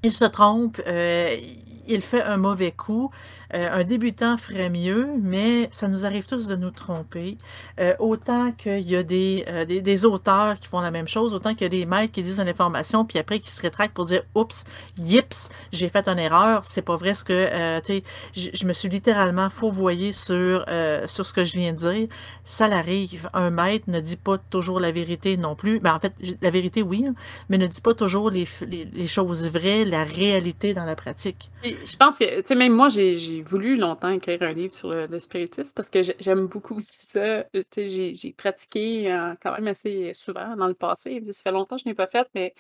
[0.03, 3.11] il se trompe, il fait un mauvais coup.
[3.55, 7.37] Euh, un débutant ferait mieux, mais ça nous arrive tous de nous tromper.
[7.81, 11.53] Euh, autant qu'il y a euh, des, des, auteurs qui font la même chose, autant
[11.53, 14.07] qu'il y a des maîtres qui disent une information, puis après qui se rétractent pour
[14.07, 14.65] dire Oups,
[14.97, 17.81] yips, j'ai fait une erreur, c'est pas vrai ce que.
[17.81, 20.65] tu sais, je me suis littéralement fourvoyé sur,
[21.07, 22.09] sur ce que je viens de dire.
[22.45, 23.29] Ça l'arrive.
[23.35, 25.79] Un maître ne dit pas toujours la vérité non plus.
[25.79, 27.15] Ben, en fait, la vérité, oui, hein,
[27.49, 31.51] mais ne dit pas toujours les, les, choses vraies, la réalité dans la pratique.
[31.63, 35.19] je pense que, tu sais, même moi, j'ai voulu longtemps écrire un livre sur le,
[35.19, 37.45] spiritisme parce que j'aime beaucoup ça.
[37.77, 41.23] J'ai pratiqué euh, quand même assez souvent dans le passé.
[41.31, 42.55] Ça fait longtemps que je n'ai pas fait, mais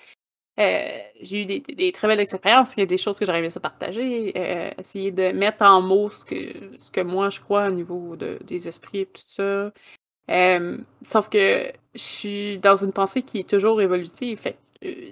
[0.61, 2.75] euh, j'ai eu des, très belles expériences.
[2.77, 4.33] Il y a des choses que j'aurais aimé ça partager.
[4.37, 8.17] Euh, essayer de mettre en mots ce que, ce que moi je crois au niveau
[8.17, 9.73] des esprits et tout ça.
[11.07, 14.39] sauf que je suis dans une pensée qui est toujours évolutive.
[14.39, 14.57] Fait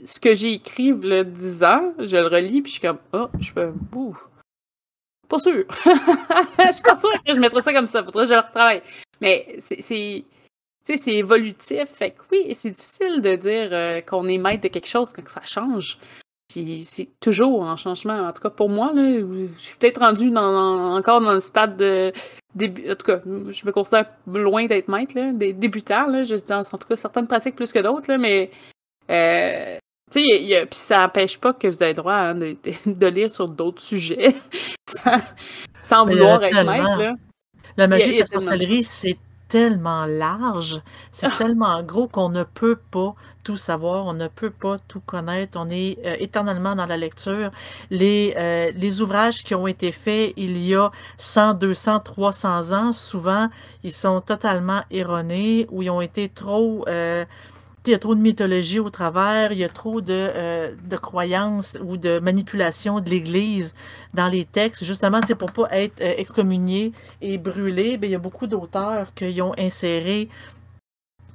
[0.04, 3.28] ce que j'ai écrit il 10 ans, je le relis, puis je suis comme, oh,
[3.38, 4.29] je fais, bouf
[5.30, 5.64] pas sûr.
[5.86, 8.04] je suis pas sûre que je mettrais ça comme ça.
[8.04, 8.82] Faudrait que je le retravaille.
[9.20, 9.80] Mais c'est.
[10.84, 11.88] c'est évolutif.
[11.94, 15.26] Fait que oui, c'est difficile de dire euh, qu'on est maître de quelque chose quand
[15.28, 15.98] ça change.
[16.48, 18.26] Puis c'est toujours en changement.
[18.28, 21.76] En tout cas, pour moi, là, je suis peut-être rendu dans, encore dans le stade
[21.76, 22.12] de
[22.56, 22.90] début.
[22.90, 26.08] En tout cas, je me considère loin d'être maître, là, des débutants.
[26.08, 28.50] Là, dans, en tout cas, certaines pratiques plus que d'autres, mais
[29.10, 29.78] euh,
[30.10, 33.48] tu sais, puis ça n'empêche pas que vous avez droit hein, de, de, lire sur
[33.48, 34.34] d'autres sujets
[35.84, 37.16] sans, vouloir être maître.
[37.76, 39.16] La magie de la sorcellerie, c'est
[39.50, 40.80] tellement large,
[41.12, 41.34] c'est ah!
[41.36, 45.68] tellement gros qu'on ne peut pas tout savoir, on ne peut pas tout connaître, on
[45.68, 47.50] est euh, éternellement dans la lecture.
[47.90, 52.92] Les, euh, les ouvrages qui ont été faits il y a 100, 200, 300 ans,
[52.92, 53.48] souvent,
[53.82, 56.84] ils sont totalement erronés ou ils ont été trop...
[56.88, 57.24] Euh,
[57.86, 60.96] il y a trop de mythologie au travers, il y a trop de, euh, de
[60.96, 63.74] croyances ou de manipulation de l'Église
[64.12, 67.96] dans les textes, justement, pour pas être euh, excommunié et brûlé.
[67.96, 70.28] Ben, il y a beaucoup d'auteurs qui ont inséré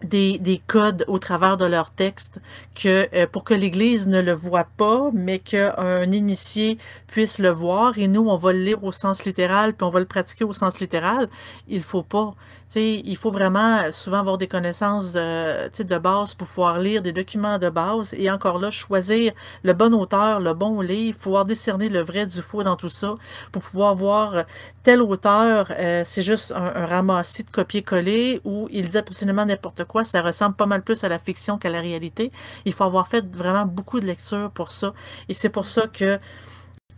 [0.03, 2.39] des, des, codes au travers de leur texte
[2.73, 6.77] que, euh, pour que l'Église ne le voit pas, mais qu'un initié
[7.07, 7.97] puisse le voir.
[7.97, 10.53] Et nous, on va le lire au sens littéral, puis on va le pratiquer au
[10.53, 11.29] sens littéral.
[11.67, 12.35] Il faut pas.
[12.67, 17.11] sais, il faut vraiment souvent avoir des connaissances euh, de base pour pouvoir lire des
[17.13, 18.13] documents de base.
[18.17, 22.41] Et encore là, choisir le bon auteur, le bon livre, pouvoir discerner le vrai du
[22.41, 23.15] faux dans tout ça,
[23.51, 24.45] pour pouvoir voir
[24.85, 29.83] tel auteur, euh, c'est juste un, un ramassis de copier-coller où il dit absolument n'importe
[29.85, 32.31] quoi ça ressemble pas mal plus à la fiction qu'à la réalité.
[32.65, 34.93] Il faut avoir fait vraiment beaucoup de lectures pour ça.
[35.27, 36.19] Et c'est pour ça que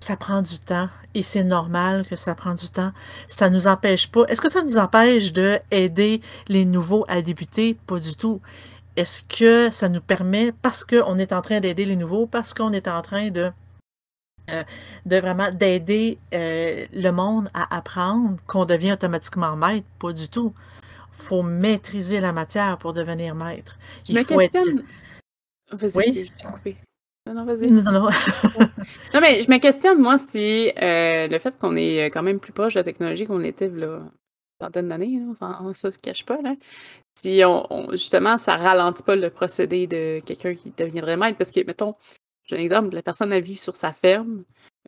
[0.01, 2.91] ça prend du temps et c'est normal que ça prend du temps.
[3.27, 4.25] Ça nous empêche pas.
[4.27, 7.77] Est-ce que ça nous empêche de aider les nouveaux à débuter?
[7.87, 8.41] Pas du tout.
[8.97, 12.73] Est-ce que ça nous permet, parce qu'on est en train d'aider les nouveaux, parce qu'on
[12.73, 13.51] est en train de,
[14.49, 14.63] euh,
[15.05, 19.87] de vraiment d'aider euh, le monde à apprendre, qu'on devient automatiquement maître?
[19.99, 20.53] Pas du tout
[21.17, 23.77] faut maîtriser la matière pour devenir maître.
[24.07, 24.83] Je me questionne.
[25.71, 26.29] Vas-y,
[27.25, 27.69] Non, non, vas-y.
[27.69, 28.09] Non, non.
[28.09, 28.09] non,
[29.21, 32.75] mais je me questionne, moi, si euh, le fait qu'on est quand même plus proche
[32.75, 36.55] de la technologie qu'on était là, une centaine d'années, on, ne se cache pas, là.
[37.15, 41.65] Si on, justement, ça ralentit pas le procédé de quelqu'un qui deviendrait maître, parce que,
[41.65, 41.95] mettons,
[42.47, 44.43] j'ai un exemple, la personne a vie sur sa ferme,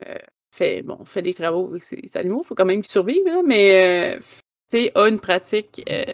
[0.07, 0.17] euh,
[0.51, 4.17] fait, bon, fait des travaux avec ses animaux, il faut quand même qu'ils survivent, mais
[4.73, 6.13] euh, a une pratique euh,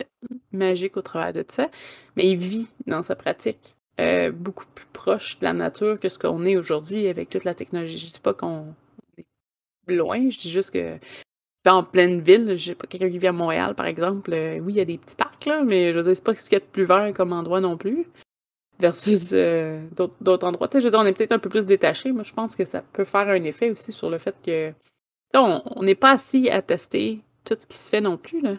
[0.51, 1.69] magique au travers de ça,
[2.15, 3.75] mais il vit dans sa pratique
[4.33, 7.97] beaucoup plus proche de la nature que ce qu'on est aujourd'hui avec toute la technologie.
[7.97, 8.75] Je dis pas qu'on
[9.17, 10.99] est loin, je dis juste que
[11.65, 14.81] en pleine ville, j'ai pas quelqu'un qui vit à Montréal, par exemple, oui, il y
[14.81, 16.57] a des petits parcs, parc, là, mais je veux dire, c'est pas ce qu'il y
[16.57, 18.05] a de plus vert comme endroit non plus.
[18.79, 20.67] Versus euh, d'autres endroits.
[20.73, 22.11] Je veux dire, on est peut-être un peu plus détaché.
[22.11, 24.73] Moi, je pense que ça peut faire un effet aussi sur le fait que.
[25.33, 28.41] On n'est pas assis à tester tout ce qui se fait non plus.
[28.41, 28.55] Là.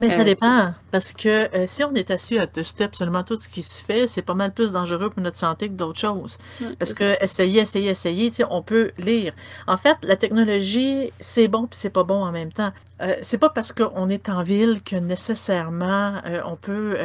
[0.00, 3.38] Mais ça euh, dépend, parce que euh, si on est assis à tester absolument tout
[3.38, 6.38] ce qui se fait, c'est pas mal plus dangereux pour notre santé que d'autres choses.
[6.78, 9.32] parce que essayer, essayer, essayer, on peut lire.
[9.66, 12.70] En fait, la technologie, c'est bon puis c'est pas bon en même temps.
[13.02, 16.96] Euh, c'est pas parce qu'on est en ville que nécessairement on peut,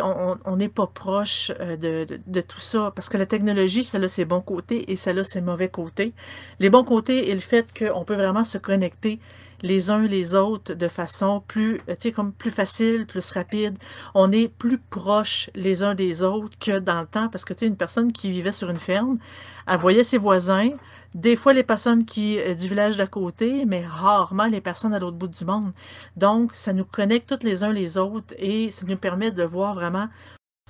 [0.00, 2.92] on n'est pas proche de, de, tout ça.
[2.94, 6.12] Parce que la technologie, ça a ses bons côtés et ça a ses mauvais côtés.
[6.60, 9.18] Les bons côtés est le fait qu'on peut vraiment se connecter
[9.62, 13.78] les uns les autres de façon plus, euh, comme plus facile, plus rapide.
[14.14, 17.66] On est plus proches les uns des autres que dans le temps parce que, tu
[17.66, 19.18] une personne qui vivait sur une ferme,
[19.66, 20.70] elle voyait ses voisins,
[21.14, 24.98] des fois les personnes qui euh, du village d'à côté, mais rarement les personnes à
[24.98, 25.72] l'autre bout du monde.
[26.16, 29.74] Donc, ça nous connecte tous les uns les autres et ça nous permet de voir
[29.74, 30.08] vraiment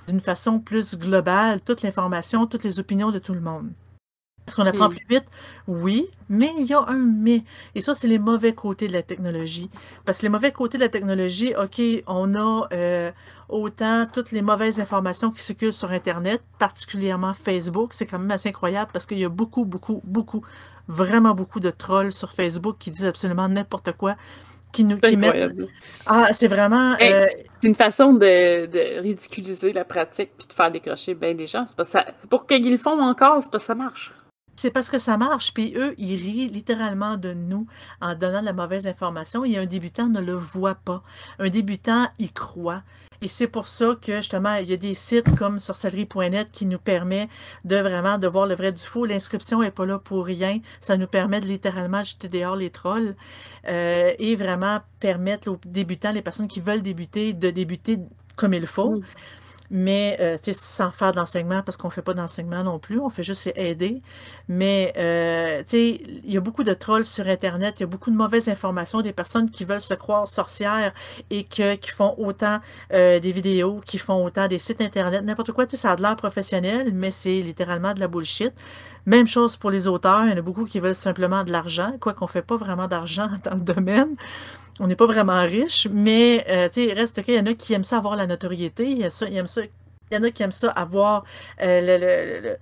[0.07, 3.71] d'une façon plus globale toute l'information, toutes les opinions de tout le monde.
[4.45, 4.95] Est-ce qu'on apprend mm.
[4.95, 5.25] plus vite?
[5.67, 7.43] Oui, mais il y a un mais.
[7.75, 9.69] Et ça, c'est les mauvais côtés de la technologie.
[10.05, 13.11] Parce que les mauvais côtés de la technologie, OK, on a euh,
[13.47, 17.93] autant toutes les mauvaises informations qui circulent sur Internet, particulièrement Facebook.
[17.93, 20.43] C'est quand même assez incroyable parce qu'il y a beaucoup, beaucoup, beaucoup,
[20.89, 24.15] vraiment beaucoup de trolls sur Facebook qui disent absolument n'importe quoi.
[24.73, 25.53] Qui nous qui mettent...
[26.07, 26.95] Ah, c'est vraiment.
[26.99, 27.27] Euh,
[27.61, 31.65] c'est une façon de, ridiculiser la pratique puis de faire décrocher bien des gens.
[31.85, 32.07] Ça...
[32.27, 34.11] Pour qu'ils le font encore, c'est pas ça marche.
[34.55, 37.67] C'est parce que ça marche, puis eux, ils rient littéralement de nous
[38.01, 41.03] en donnant la mauvaise information et un débutant ne le voit pas.
[41.39, 42.83] Un débutant y croit.
[43.23, 46.77] Et c'est pour ça que justement, il y a des sites comme sorcellerie.net qui nous
[46.77, 47.29] permet
[47.63, 49.05] de vraiment de voir le vrai du faux.
[49.05, 50.59] L'inscription n'est pas là pour rien.
[50.81, 53.15] Ça nous permet de littéralement jeter dehors les trolls
[53.67, 57.99] euh, et vraiment permettre aux débutants, les personnes qui veulent débuter, de débuter
[58.35, 59.01] comme il faut
[59.73, 63.23] mais euh, sans faire d'enseignement parce qu'on ne fait pas d'enseignement non plus, on fait
[63.23, 64.03] juste aider.
[64.47, 68.15] Mais euh, il y a beaucoup de trolls sur Internet, il y a beaucoup de
[68.15, 70.93] mauvaises informations, des personnes qui veulent se croire sorcières
[71.31, 72.59] et qui font autant
[72.93, 76.15] euh, des vidéos, qui font autant des sites Internet, n'importe quoi, ça a de l'air
[76.17, 78.53] professionnel, mais c'est littéralement de la bullshit.
[79.05, 81.93] Même chose pour les auteurs, il y en a beaucoup qui veulent simplement de l'argent,
[81.99, 84.15] quoi qu'on ne fait pas vraiment d'argent dans le domaine
[84.79, 87.83] on n'est pas vraiment riche, mais euh, sais, reste qu'il y en a qui aiment
[87.83, 90.43] ça avoir la notoriété, il y, a ça, il, ça, il y en a qui
[90.43, 91.23] aiment ça avoir
[91.61, 92.57] euh, le, le,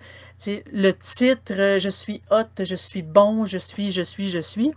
[0.47, 4.39] le, le, titre euh, Je suis hot, je suis bon, je suis, je suis, je
[4.39, 4.71] suis.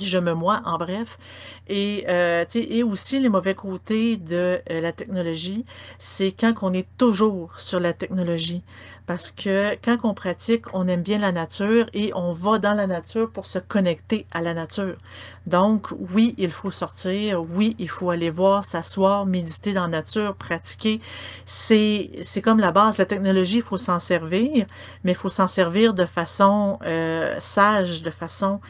[0.00, 1.18] Je me moi, en bref.
[1.66, 2.06] Et,
[2.54, 5.64] et aussi, les mauvais côtés de la technologie,
[5.98, 8.62] c'est quand on est toujours sur la technologie
[9.08, 12.86] parce que quand on pratique, on aime bien la nature et on va dans la
[12.86, 14.98] nature pour se connecter à la nature.
[15.46, 20.34] Donc, oui, il faut sortir, oui, il faut aller voir, s'asseoir, méditer dans la nature,
[20.36, 21.00] pratiquer.
[21.46, 22.10] C'est,
[22.44, 22.98] comme la base.
[22.98, 24.66] La technologie, il faut s'en servir,
[25.04, 28.60] mais il faut s'en servir de façon euh, sage, de façon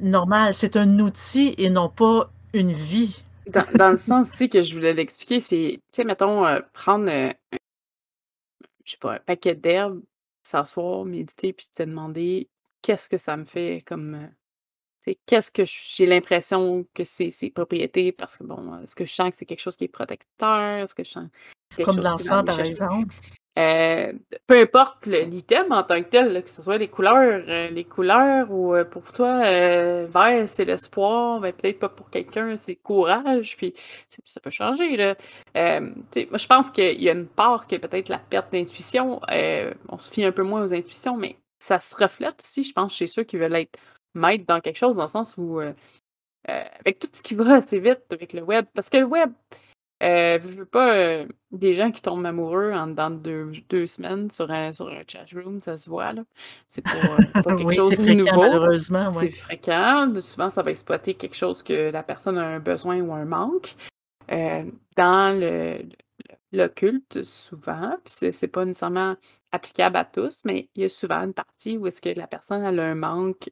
[0.00, 0.54] normale.
[0.54, 3.24] C'est un outil et non pas une vie.
[3.48, 7.32] Dans, le sens aussi que je voulais l'expliquer, c'est, tu sais, mettons, euh, prendre euh,
[8.88, 10.02] je sais pas, un paquet d'herbes,
[10.42, 12.48] s'asseoir, méditer, puis te demander
[12.80, 14.14] qu'est-ce que ça me fait comme.
[14.14, 19.12] Euh, qu'est-ce que j'ai l'impression que c'est ses propriétés parce que bon, est-ce que je
[19.12, 20.84] sens que c'est quelque chose qui est protecteur?
[20.84, 21.28] Est-ce que je sens
[21.84, 23.14] Comme l'encens, par exemple.
[23.58, 24.12] Euh,
[24.46, 28.52] peu importe l'item en tant que tel, que ce soit les couleurs, euh, les couleurs
[28.52, 33.74] ou euh, pour toi, vert c'est l'espoir, mais peut-être pas pour quelqu'un c'est courage, puis
[34.24, 34.96] ça peut changer.
[34.96, 35.16] Là.
[35.54, 39.20] je pense qu'il y a une part qui est peut-être la perte d'intuition.
[39.88, 42.94] on se fie un peu moins aux intuitions, mais ça se reflète aussi, je pense,
[42.94, 43.78] chez ceux qui veulent être
[44.14, 45.60] maîtres dans quelque chose, dans le sens où
[46.44, 49.32] avec tout ce qui va assez vite avec le web, parce que le web,
[50.02, 54.30] euh, je veux pas euh, des gens qui tombent amoureux en dedans de deux, semaines
[54.30, 56.24] sur un, sur un chat room, ça se voit là.
[56.68, 58.40] C'est pas, euh, pas quelque chose de nouveau.
[58.40, 60.12] Malheureusement, C'est fréquent.
[60.20, 63.74] Souvent, ça va exploiter quelque chose que la personne a un besoin ou un manque.
[64.30, 64.64] Euh,
[64.96, 65.80] dans le,
[66.52, 69.16] l'occulte, souvent, puis c'est pas nécessairement
[69.50, 72.62] applicable à tous, mais il y a souvent une partie où est-ce que la personne
[72.62, 73.50] a un manque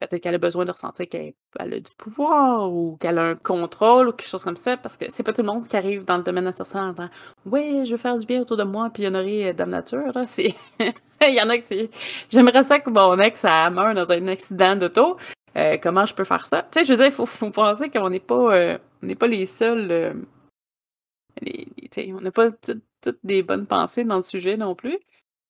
[0.00, 4.08] Peut-être qu'elle a besoin de ressentir qu'elle a du pouvoir ou qu'elle a un contrôle
[4.08, 6.18] ou quelque chose comme ça, parce que c'est pas tout le monde qui arrive dans
[6.18, 7.08] le domaine associé en disant
[7.46, 10.12] Oui, je veux faire du bien autour de moi, puis honorer euh, Dame Nature.
[10.14, 10.24] Là.
[11.20, 11.90] Il y en a qui c'est
[12.30, 15.16] J'aimerais ça que mon ex ça meurt dans un accident d'auto.
[15.56, 16.62] Euh, comment je peux faire ça?
[16.70, 18.78] Tu sais, je veux dire, il faut, penser qu'on n'est pas, euh,
[19.18, 20.14] pas les seuls.
[21.42, 24.98] on n'a pas toutes des bonnes pensées dans le sujet non plus.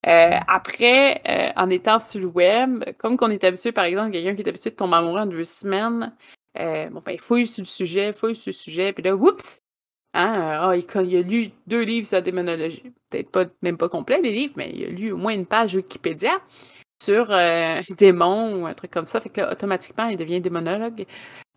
[0.07, 4.33] Euh, après, euh, en étant sur le web, comme qu'on est habitué, par exemple, quelqu'un
[4.35, 6.15] qui est habitué de tomber amoureux en deux semaines,
[6.57, 9.61] euh, bon, ben, il fouille sur le sujet, fouille sur le sujet, puis là, oups,
[10.15, 12.81] Hein, ah, il, a lu deux livres sur la démonologie.
[13.11, 15.75] Peut-être pas, même pas complet, les livres, mais il a lu au moins une page
[15.75, 16.31] Wikipédia
[16.99, 17.27] sur
[17.97, 19.21] démons ou un truc comme ça.
[19.21, 21.05] Fait que là, automatiquement, il devient démonologue.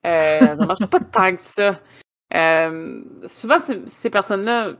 [0.05, 1.81] Ça marche pas tant que ça.
[2.35, 4.73] Euh, souvent, ces, personnes-là,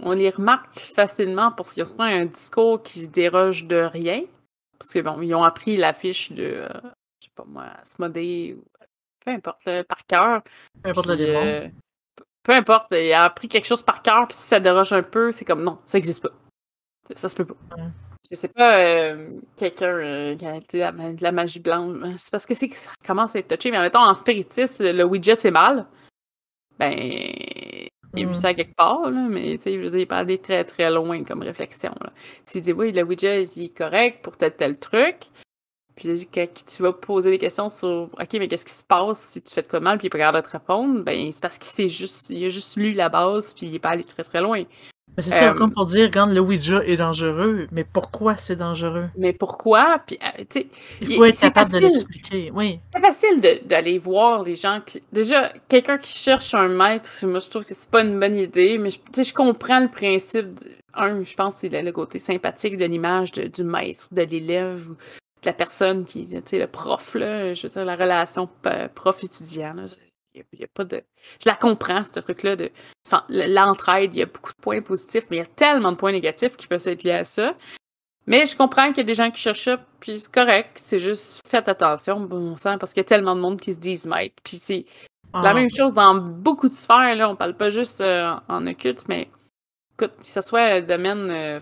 [0.00, 4.22] on, les remarque facilement parce qu'ils ont un discours qui se déroge de rien.
[4.78, 6.68] Parce que bon, ils ont appris la fiche de, euh,
[7.20, 8.64] je sais pas moi, Asmodée ou
[9.24, 10.42] peu importe, par cœur.
[10.82, 11.16] Peu importe le.
[11.20, 11.68] Euh,
[12.42, 15.32] peu importe, il a appris quelque chose par cœur, puis si ça déroge un peu,
[15.32, 16.32] c'est comme non, ça n'existe pas.
[17.14, 17.56] Ça se peut pas.
[18.30, 22.46] Je sais pas, euh, quelqu'un euh, qui a été de la magie blanche, c'est parce
[22.46, 25.34] que c'est que ça commence à être touché, mais en temps, en spiritisme, le Ouija
[25.34, 25.86] c'est mal.
[26.78, 26.94] Ben,
[28.14, 30.14] il a vu ça quelque part, là, mais tu sais, je veux dire, il peut
[30.14, 31.94] aller très très loin comme réflexion.
[32.46, 35.26] S'il dit oui, le Ouija il est correct pour tel tel truc,
[35.96, 39.42] puis quand tu vas poser des questions sur OK, mais qu'est-ce qui se passe si
[39.42, 41.58] tu fais de quoi mal, puis il pas capable de te répondre, ben c'est parce
[41.58, 44.40] qu'il juste, il a juste lu la base, puis il est pas allé très très
[44.40, 44.64] loin.
[45.18, 49.08] C'est ça, comme pour dire, quand le Ouija est dangereux, mais pourquoi c'est dangereux?
[49.16, 50.00] Mais pourquoi?
[50.06, 50.66] Puis, euh, tu sais,
[51.00, 52.78] il faut être capable de l'expliquer, oui.
[52.92, 55.02] C'est facile d'aller voir les gens qui...
[55.12, 58.78] Déjà, quelqu'un qui cherche un maître, moi, je trouve que c'est pas une bonne idée,
[58.78, 60.46] mais tu sais, je comprends le principe.
[60.94, 65.52] Un, je pense c'est le, côté sympathique de l'image du maître, de l'élève, de la
[65.52, 68.48] personne qui, tu sais, le prof, là, je veux dire, la relation
[68.94, 69.74] prof-étudiant,
[70.52, 71.02] il y a pas de.
[71.42, 72.70] Je la comprends, ce truc-là, de
[73.28, 74.14] l'entraide.
[74.14, 76.56] Il y a beaucoup de points positifs, mais il y a tellement de points négatifs
[76.56, 77.54] qui peuvent être liés à ça.
[78.26, 80.72] Mais je comprends qu'il y a des gens qui cherchent ça, puis c'est correct.
[80.76, 83.78] C'est juste, faites attention, bon sang, parce qu'il y a tellement de monde qui se
[83.78, 84.34] disent Mike.
[84.44, 84.84] Puis c'est
[85.32, 85.54] la ah.
[85.54, 87.30] même chose dans beaucoup de sphères, là.
[87.30, 89.30] On parle pas juste euh, en occulte, mais
[89.94, 91.30] écoute, que ce soit le domaine.
[91.30, 91.60] Euh,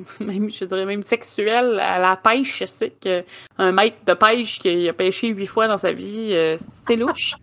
[0.20, 4.88] même, je dirais même sexuel, à la pêche, je sais qu'un maître de pêche qui
[4.88, 7.34] a pêché huit fois dans sa vie, euh, c'est louche.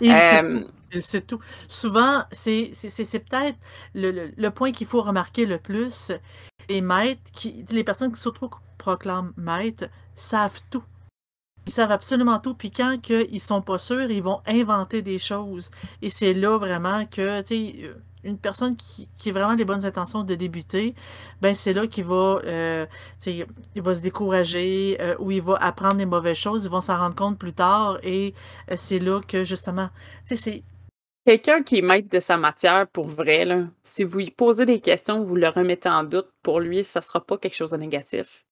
[1.00, 1.40] C'est tout.
[1.68, 3.58] Souvent, c'est peut-être
[3.94, 6.12] le, point qu'il faut remarquer le plus.
[6.68, 10.84] Les maîtres, qui, les personnes qui surtout proclament maîtres, savent tout.
[11.66, 12.54] Ils savent absolument tout.
[12.54, 15.70] Puis quand ils sont pas sûrs, ils vont inventer des choses.
[16.02, 17.90] Et c'est là vraiment que, tu
[18.26, 20.94] une personne qui, qui, a vraiment les bonnes intentions de débuter,
[21.40, 22.86] ben c'est là qu'il va, euh,
[23.26, 26.98] il va se décourager euh, ou il va apprendre des mauvaises choses, ils vont s'en
[26.98, 28.34] rendre compte plus tard et
[28.70, 29.88] euh, c'est là que justement,
[30.24, 30.62] c'est
[31.24, 34.78] Quelqu'un qui est maître de sa matière pour vrai, là, si vous lui posez des
[34.78, 38.44] questions, vous le remettez en doute, pour lui, ça sera pas quelque chose de négatif.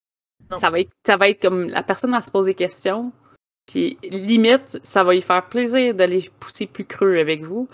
[0.57, 3.13] Ça va, être, ça va être comme la personne à se poser des questions,
[3.65, 7.69] puis limite, ça va lui faire plaisir d'aller pousser plus creux avec vous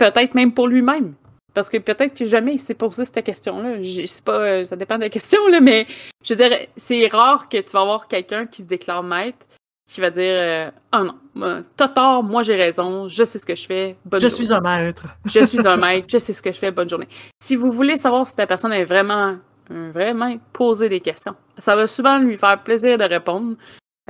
[0.00, 1.14] peut-être même pour lui-même.
[1.52, 3.82] Parce que peut-être que jamais il s'est posé cette question-là.
[3.82, 5.86] Je sais pas, euh, ça dépend de la question, là, mais
[6.24, 9.46] je veux dire, c'est rare que tu vas avoir quelqu'un qui se déclare maître
[9.90, 13.46] qui va dire euh, Ah oh non, t'as tort, moi j'ai raison, je sais ce
[13.46, 15.06] que je fais, bonne je suis un maître.
[15.24, 17.08] je suis un maître, je sais ce que je fais, bonne journée.
[17.42, 19.36] Si vous voulez savoir si ta personne est vraiment
[19.70, 21.34] un vrai maître, posez des questions.
[21.58, 23.56] Ça va souvent lui faire plaisir de répondre.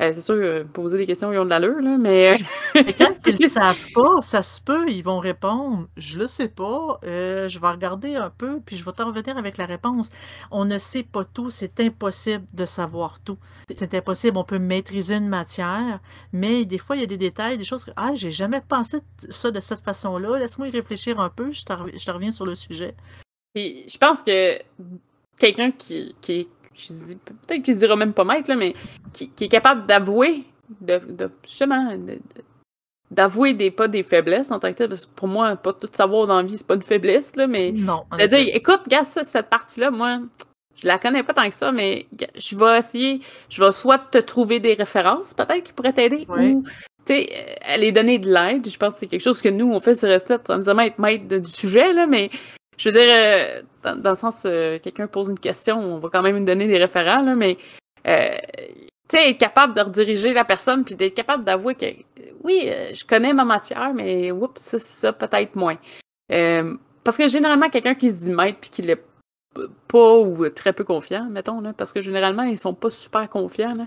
[0.01, 2.39] Euh, c'est sûr, euh, poser des questions, ils ont de l'allure, là, mais.
[2.75, 6.49] mais quand ils ne savent pas, ça se peut, ils vont répondre Je le sais
[6.49, 10.09] pas, euh, je vais regarder un peu, puis je vais te revenir avec la réponse.
[10.51, 13.37] On ne sait pas tout, c'est impossible de savoir tout.
[13.77, 16.01] C'est impossible, on peut maîtriser une matière,
[16.33, 19.01] mais des fois, il y a des détails, des choses que Ah, j'ai jamais pensé
[19.29, 22.95] ça de cette façon-là, laisse-moi y réfléchir un peu, je te, reviens sur le sujet.
[23.55, 24.59] je pense que
[25.39, 26.49] quelqu'un qui, qui
[26.89, 28.75] peut-être qu'il ne dira même pas maître, là, mais
[29.13, 30.45] qui, est capable d'avouer,
[30.81, 31.01] de,
[31.45, 31.89] justement,
[33.11, 35.89] d'avouer des pas des faiblesses en tant que tel, parce que pour moi, pas tout
[35.93, 39.07] savoir dans la vie, c'est pas une faiblesse, là, mais non, de dire, écoute, regarde
[39.07, 40.21] ça, cette partie-là, moi,
[40.77, 44.19] je la connais pas tant que ça, mais je vais essayer, je vais soit te
[44.19, 46.65] trouver des références, peut-être, qui pourraient t'aider, ou,
[47.05, 48.69] tu sais, aller donner de l'aide.
[48.69, 50.99] Je pense que c'est quelque chose que nous, on fait sur Restet, sans nécessairement être
[50.99, 52.31] maître du sujet, là, mais
[52.81, 56.23] je veux dire, euh, dans, le sens, euh, quelqu'un pose une question, on va quand
[56.23, 57.59] même lui donner des référents, là, mais
[58.07, 58.31] euh,
[59.07, 61.87] tu sais, être capable de rediriger la personne, puis d'être capable d'avouer que
[62.43, 65.77] oui, je connais ma matière, mais oups, ça, ça peut-être moins.
[67.05, 69.03] parce que généralement, quelqu'un qui se dit maître puis qui l'est
[69.89, 73.75] pas ou très peu confiant, mettons, là, parce que généralement, ils sont pas super confiants.
[73.75, 73.87] Là.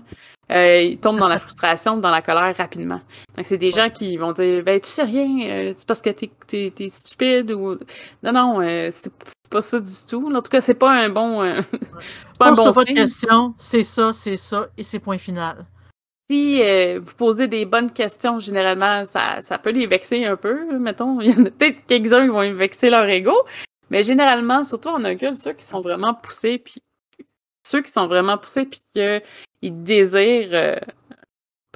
[0.52, 3.00] Euh, ils tombent dans la frustration, dans la colère rapidement.
[3.36, 6.10] Donc, c'est des gens qui vont dire Ben, tu sais rien, euh, c'est parce que
[6.10, 7.78] t'es es, stupide ou.
[8.22, 9.12] Non, non, euh, c'est
[9.48, 10.30] pas ça du tout.
[10.34, 11.40] En tout cas, c'est pas un bon.
[12.38, 15.64] pas un bon de question, c'est ça, c'est ça, et c'est point final.
[16.28, 16.62] Si
[16.96, 21.20] vous posez des bonnes questions, généralement, ça, ça peut les vexer un peu, mettons.
[21.20, 23.34] Il y en a peut-être quelques-uns qui vont vexer leur ego,
[23.94, 26.82] mais généralement, surtout en occulte, ceux qui sont vraiment poussés, puis
[27.62, 29.22] ceux qui sont vraiment poussés, puis qu'ils
[29.84, 30.76] désirent euh,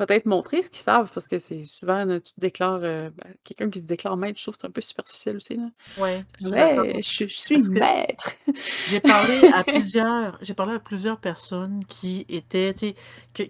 [0.07, 3.69] peut-être montrer ce qu'ils savent parce que c'est souvent, tu te déclares, euh, ben, quelqu'un
[3.69, 5.71] qui se déclare maître, je trouve que c'est un peu superficiel aussi, là.
[5.99, 6.85] Ouais, je suis d'accord.
[6.85, 8.37] «Ouais, je je suis maître!»
[8.87, 12.95] j'ai parlé à plusieurs j'ai parlé à plusieurs personnes qui étaient, qui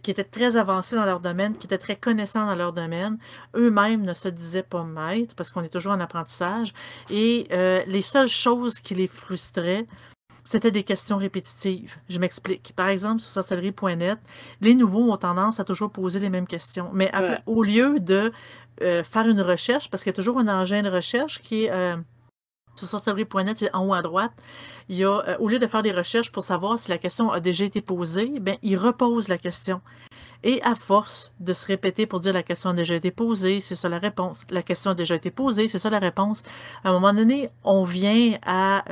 [0.00, 3.18] qui étaient très avancées dans leur domaine, qui étaient très connaissants dans leur domaine.
[3.54, 6.72] Eux-mêmes ne se disaient pas maîtres parce qu'on est toujours en apprentissage
[7.10, 9.86] et heu, les seules choses qui les frustraient
[10.48, 11.96] c'était des questions répétitives.
[12.08, 12.72] Je m'explique.
[12.74, 14.18] Par exemple, sur sorcellerie.net,
[14.62, 16.88] les nouveaux ont tendance à toujours poser les mêmes questions.
[16.94, 17.12] Mais
[17.44, 18.32] au lieu de
[18.82, 21.70] euh, faire une recherche, parce qu'il y a toujours un engin de recherche qui est
[21.70, 21.98] euh,
[22.76, 24.32] sur sorcellerie.net, en haut à droite,
[24.88, 27.30] il y a, euh, au lieu de faire des recherches pour savoir si la question
[27.30, 29.82] a déjà été posée, ben, il repose la question.
[30.44, 33.76] Et à force de se répéter pour dire la question a déjà été posée, c'est
[33.76, 34.44] ça la réponse.
[34.48, 36.42] La question a déjà été posée, c'est ça la réponse.
[36.84, 38.82] À un moment donné, on vient à,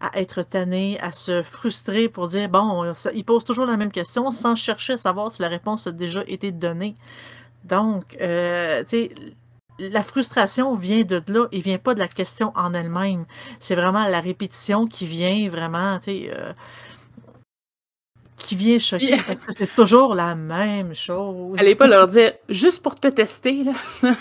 [0.00, 4.30] à être tanné, à se frustrer pour dire bon, il pose toujours la même question
[4.30, 6.94] sans chercher à savoir si la réponse a déjà été donnée.
[7.64, 9.10] Donc, euh, tu sais,
[9.78, 13.24] la frustration vient de là, il vient pas de la question en elle-même.
[13.60, 16.52] C'est vraiment la répétition qui vient vraiment, tu sais, euh,
[18.36, 21.58] qui vient choquer parce que c'est toujours la même chose.
[21.58, 23.72] Allez pas leur dire juste pour te tester, là.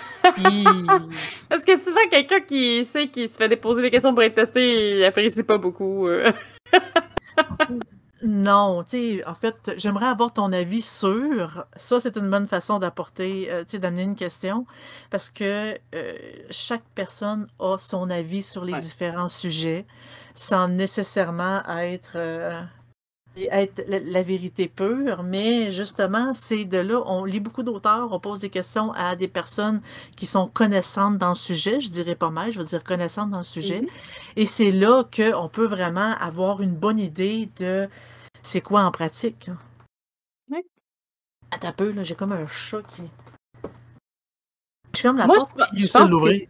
[1.49, 4.97] parce que souvent, quelqu'un qui sait qu'il se fait déposer des questions pour être testé,
[4.97, 6.07] il apprécie pas beaucoup.
[6.07, 6.31] Euh.
[8.23, 11.65] non, tu sais, en fait, j'aimerais avoir ton avis sur.
[11.75, 14.65] Ça, c'est une bonne façon d'apporter, euh, tu sais, d'amener une question
[15.09, 16.13] parce que euh,
[16.49, 19.85] chaque personne a son avis sur les différents sujets
[20.35, 22.17] sans nécessairement être
[23.37, 28.39] être la, vérité pure, mais justement, c'est de là, on lit beaucoup d'auteurs, on pose
[28.39, 29.81] des questions à des personnes
[30.15, 33.39] qui sont connaissantes dans le sujet, je dirais pas mal, je veux dire connaissantes dans
[33.39, 33.87] le sujet, mhm.
[34.37, 37.87] et c'est là qu'on peut vraiment avoir une bonne idée de
[38.41, 39.49] c'est quoi en pratique.
[40.49, 40.59] Oui.
[41.51, 43.03] Attends un peu, là, j'ai comme un chat qui...
[44.95, 46.47] Je ferme la porte, je, je l'ouvrir.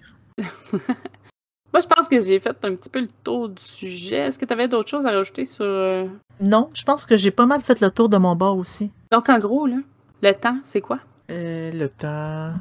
[1.75, 4.15] Moi, je pense que j'ai fait un petit peu le tour du sujet.
[4.15, 5.65] Est-ce que tu avais d'autres choses à rajouter sur.
[5.65, 6.05] Euh,
[6.39, 8.91] non, je pense que j'ai pas mal fait le tour de mon bord aussi.
[9.11, 9.79] Donc, en gros, là,
[10.21, 10.99] le temps, c'est quoi?
[11.29, 12.53] Euh, le temps.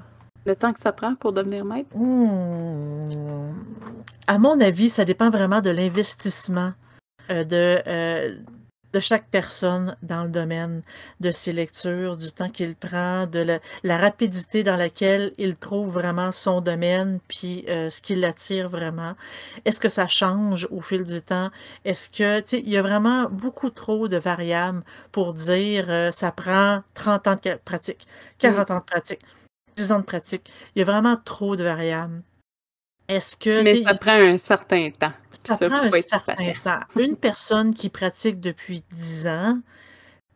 [0.45, 1.91] Le temps que ça prend pour devenir maître?
[1.95, 3.53] Hmm.
[4.27, 6.73] À mon avis, ça dépend vraiment de l'investissement
[7.31, 8.35] euh, de,
[8.95, 10.83] de chaque personne dans le domaine
[11.19, 16.31] de ses lectures, du temps qu'il prend, de la, rapidité dans laquelle il trouve vraiment
[16.31, 19.15] son domaine, puis euh, ce qui l'attire vraiment.
[19.65, 21.51] Est-ce que ça change au fil du temps?
[21.85, 26.13] Est-ce que, tu sais, il y a vraiment beaucoup trop de variables pour dire euh,
[26.13, 28.07] ça prend 30 ans de pratique,
[28.39, 29.21] 40 ans de pratique,
[29.77, 30.49] 10 ans de pratique.
[30.77, 32.23] Il y a vraiment trop de variables.
[33.09, 33.63] Est-ce que.
[33.63, 35.13] Mais ça prend un certain temps.
[35.45, 36.81] Ça, prend un certain temps.
[36.97, 39.59] Une personne qui pratique depuis 10 ans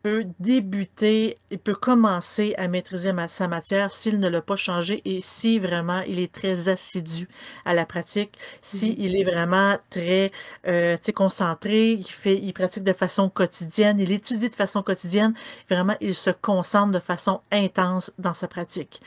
[0.01, 5.19] peut débuter et peut commencer à maîtriser sa matière s'il ne l'a pas changé et
[5.19, 7.27] si vraiment il est très assidu
[7.65, 10.31] à la pratique, s'il si est vraiment très
[10.67, 15.33] euh, concentré, il, fait, il pratique de façon quotidienne, il étudie de façon quotidienne,
[15.69, 19.01] vraiment il se concentre de façon intense dans sa pratique.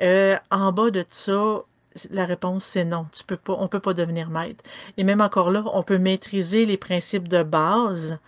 [0.00, 1.62] Euh, en bas de ça,
[2.10, 3.06] la réponse, c'est non.
[3.12, 4.62] Tu peux pas, on ne peut pas devenir maître.
[4.96, 8.18] Et même encore là, on peut maîtriser les principes de base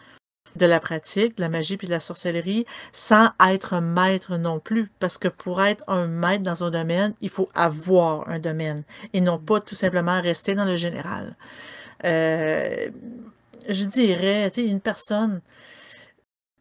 [0.57, 4.91] de la pratique, de la magie puis de la sorcellerie, sans être maître non plus.
[4.99, 8.83] Parce que pour être un maître dans un domaine, il faut avoir un domaine
[9.13, 11.37] et non pas tout simplement rester dans le général.
[12.05, 12.89] Euh,
[13.69, 15.41] je dirais, tu sais, une personne,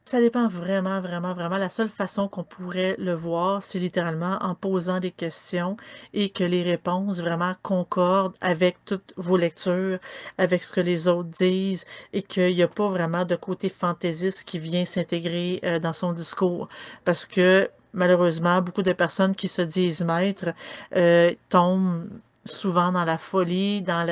[0.10, 1.57] ça dépend vraiment, vraiment, vraiment.
[1.57, 5.78] La seule façon qu'on pourrait le voir, c'est littéralement en posant des questions
[6.16, 9.99] et que les réponses vraiment concordent avec toutes vos lectures,
[10.39, 14.45] avec ce que les autres disent et qu'il n'y a pas vraiment de côté fantaisiste
[14.45, 16.70] qui vient s'intégrer euh, dans son discours.
[17.05, 20.53] Parce que malheureusement, beaucoup de personnes qui se disent maîtres
[20.95, 22.10] euh, tombent
[22.45, 24.07] souvent dans la folie, dans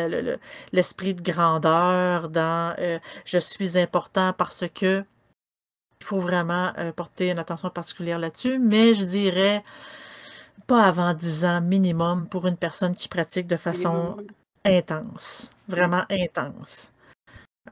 [0.72, 5.04] l'esprit de grandeur, dans euh, je suis important parce que
[6.08, 9.64] faut vraiment euh, porter une attention particulière là-dessus, mais je dirais
[10.66, 14.18] pas avant 10 ans minimum pour une personne qui pratique de façon
[14.64, 16.90] intense, vraiment intense.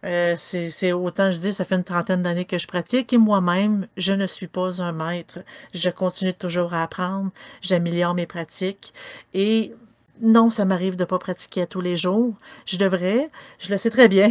[0.04, 3.88] Euh, c'est autant je dis, ça fait une trentaine d'années que je pratique et moi-même,
[3.96, 5.40] je ne suis pas un maître.
[5.74, 7.32] Je continue toujours à apprendre,
[7.62, 8.94] j'améliore mes pratiques
[9.34, 9.74] et
[10.22, 12.34] non, ça m'arrive de ne pas pratiquer tous les jours.
[12.66, 14.30] Je devrais, je le sais très bien.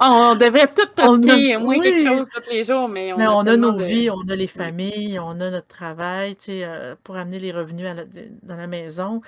[0.00, 3.32] on devrait tout pratiquer au moins quelque chose tous les jours, mais on, mais a,
[3.32, 6.94] on a, nos vies, on a les familles, on a notre travail, tu sais, euh,
[7.02, 7.88] pour amener les revenus
[8.42, 9.22] dans la maison.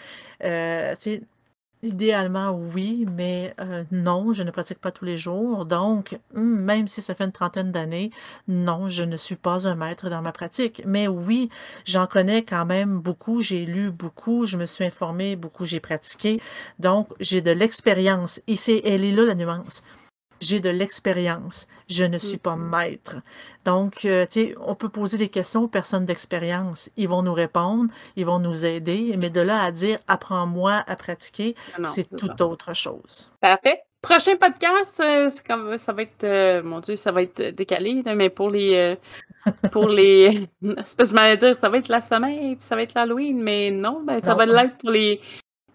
[0.45, 0.95] Euh,
[1.85, 5.67] Idéalement, oui, mais heu, non, je ne pratique pas tous les jours.
[5.67, 8.13] Donc, mmh, même si ça fait une trentaine d'années,
[8.47, 10.83] non, je ne suis pas un maître dans ma pratique.
[10.87, 11.49] Mais oui,
[11.85, 16.41] j'en connais quand même beaucoup, j'ai lu beaucoup, je me suis informée beaucoup, j'ai pratiqué.
[16.79, 19.83] Donc, j'ai de l'expérience et c'est elle est là la nuance.
[20.43, 22.71] J'ai de l'expérience, je ne suis pas Mmh mh.
[22.77, 23.17] maître.
[23.65, 26.91] Donc, heu, tu sais, on peut poser des questions aux personnes d'expérience.
[26.97, 30.97] Ils vont nous répondre, ils vont nous aider, mais de là à dire: «Apprends-moi à
[30.97, 32.17] pratiquer», Ah c'est ça.
[32.17, 33.31] tout autre chose.
[33.41, 33.81] Parfait.
[34.03, 35.01] Prochain podcast,
[35.47, 38.97] comme ça va être, heu, mon Dieu, ça va être décalé mais pour les,
[39.71, 42.75] pour les c'est parce que je m'allais dire: «Ça va être la semaine, puis ça
[42.75, 44.39] va être l'Halloween», mais non, ben, ça Non.
[44.39, 45.21] va l'être pour les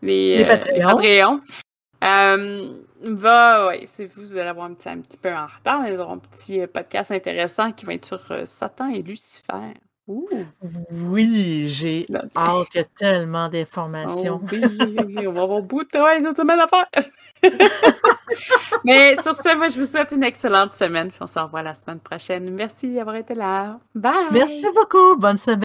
[0.02, 1.42] les, les Patreons.
[3.02, 6.12] Ouais, c'est vous allez avoir un petit un petit peu en retard, mais y avoir
[6.12, 9.74] un petit, heu, podcast intéressant qui va être sur, heu, Satan et Lucifer.
[10.08, 10.28] Ouh!
[10.92, 14.42] Oui, j'ai hâte, il y a tellement Oh d'informations.
[14.52, 16.88] oui, on va avoir beaucoup de travail cette semaine à faire.
[18.84, 21.74] Mais sur ce, moi, je vous souhaite une excellente semaine, puis on se revoit la
[21.74, 22.50] semaine prochaine.
[22.54, 23.80] Merci d'avoir été là.
[24.30, 24.74] Merci Bye!
[24.74, 25.56] beaucoup, bonne semaine.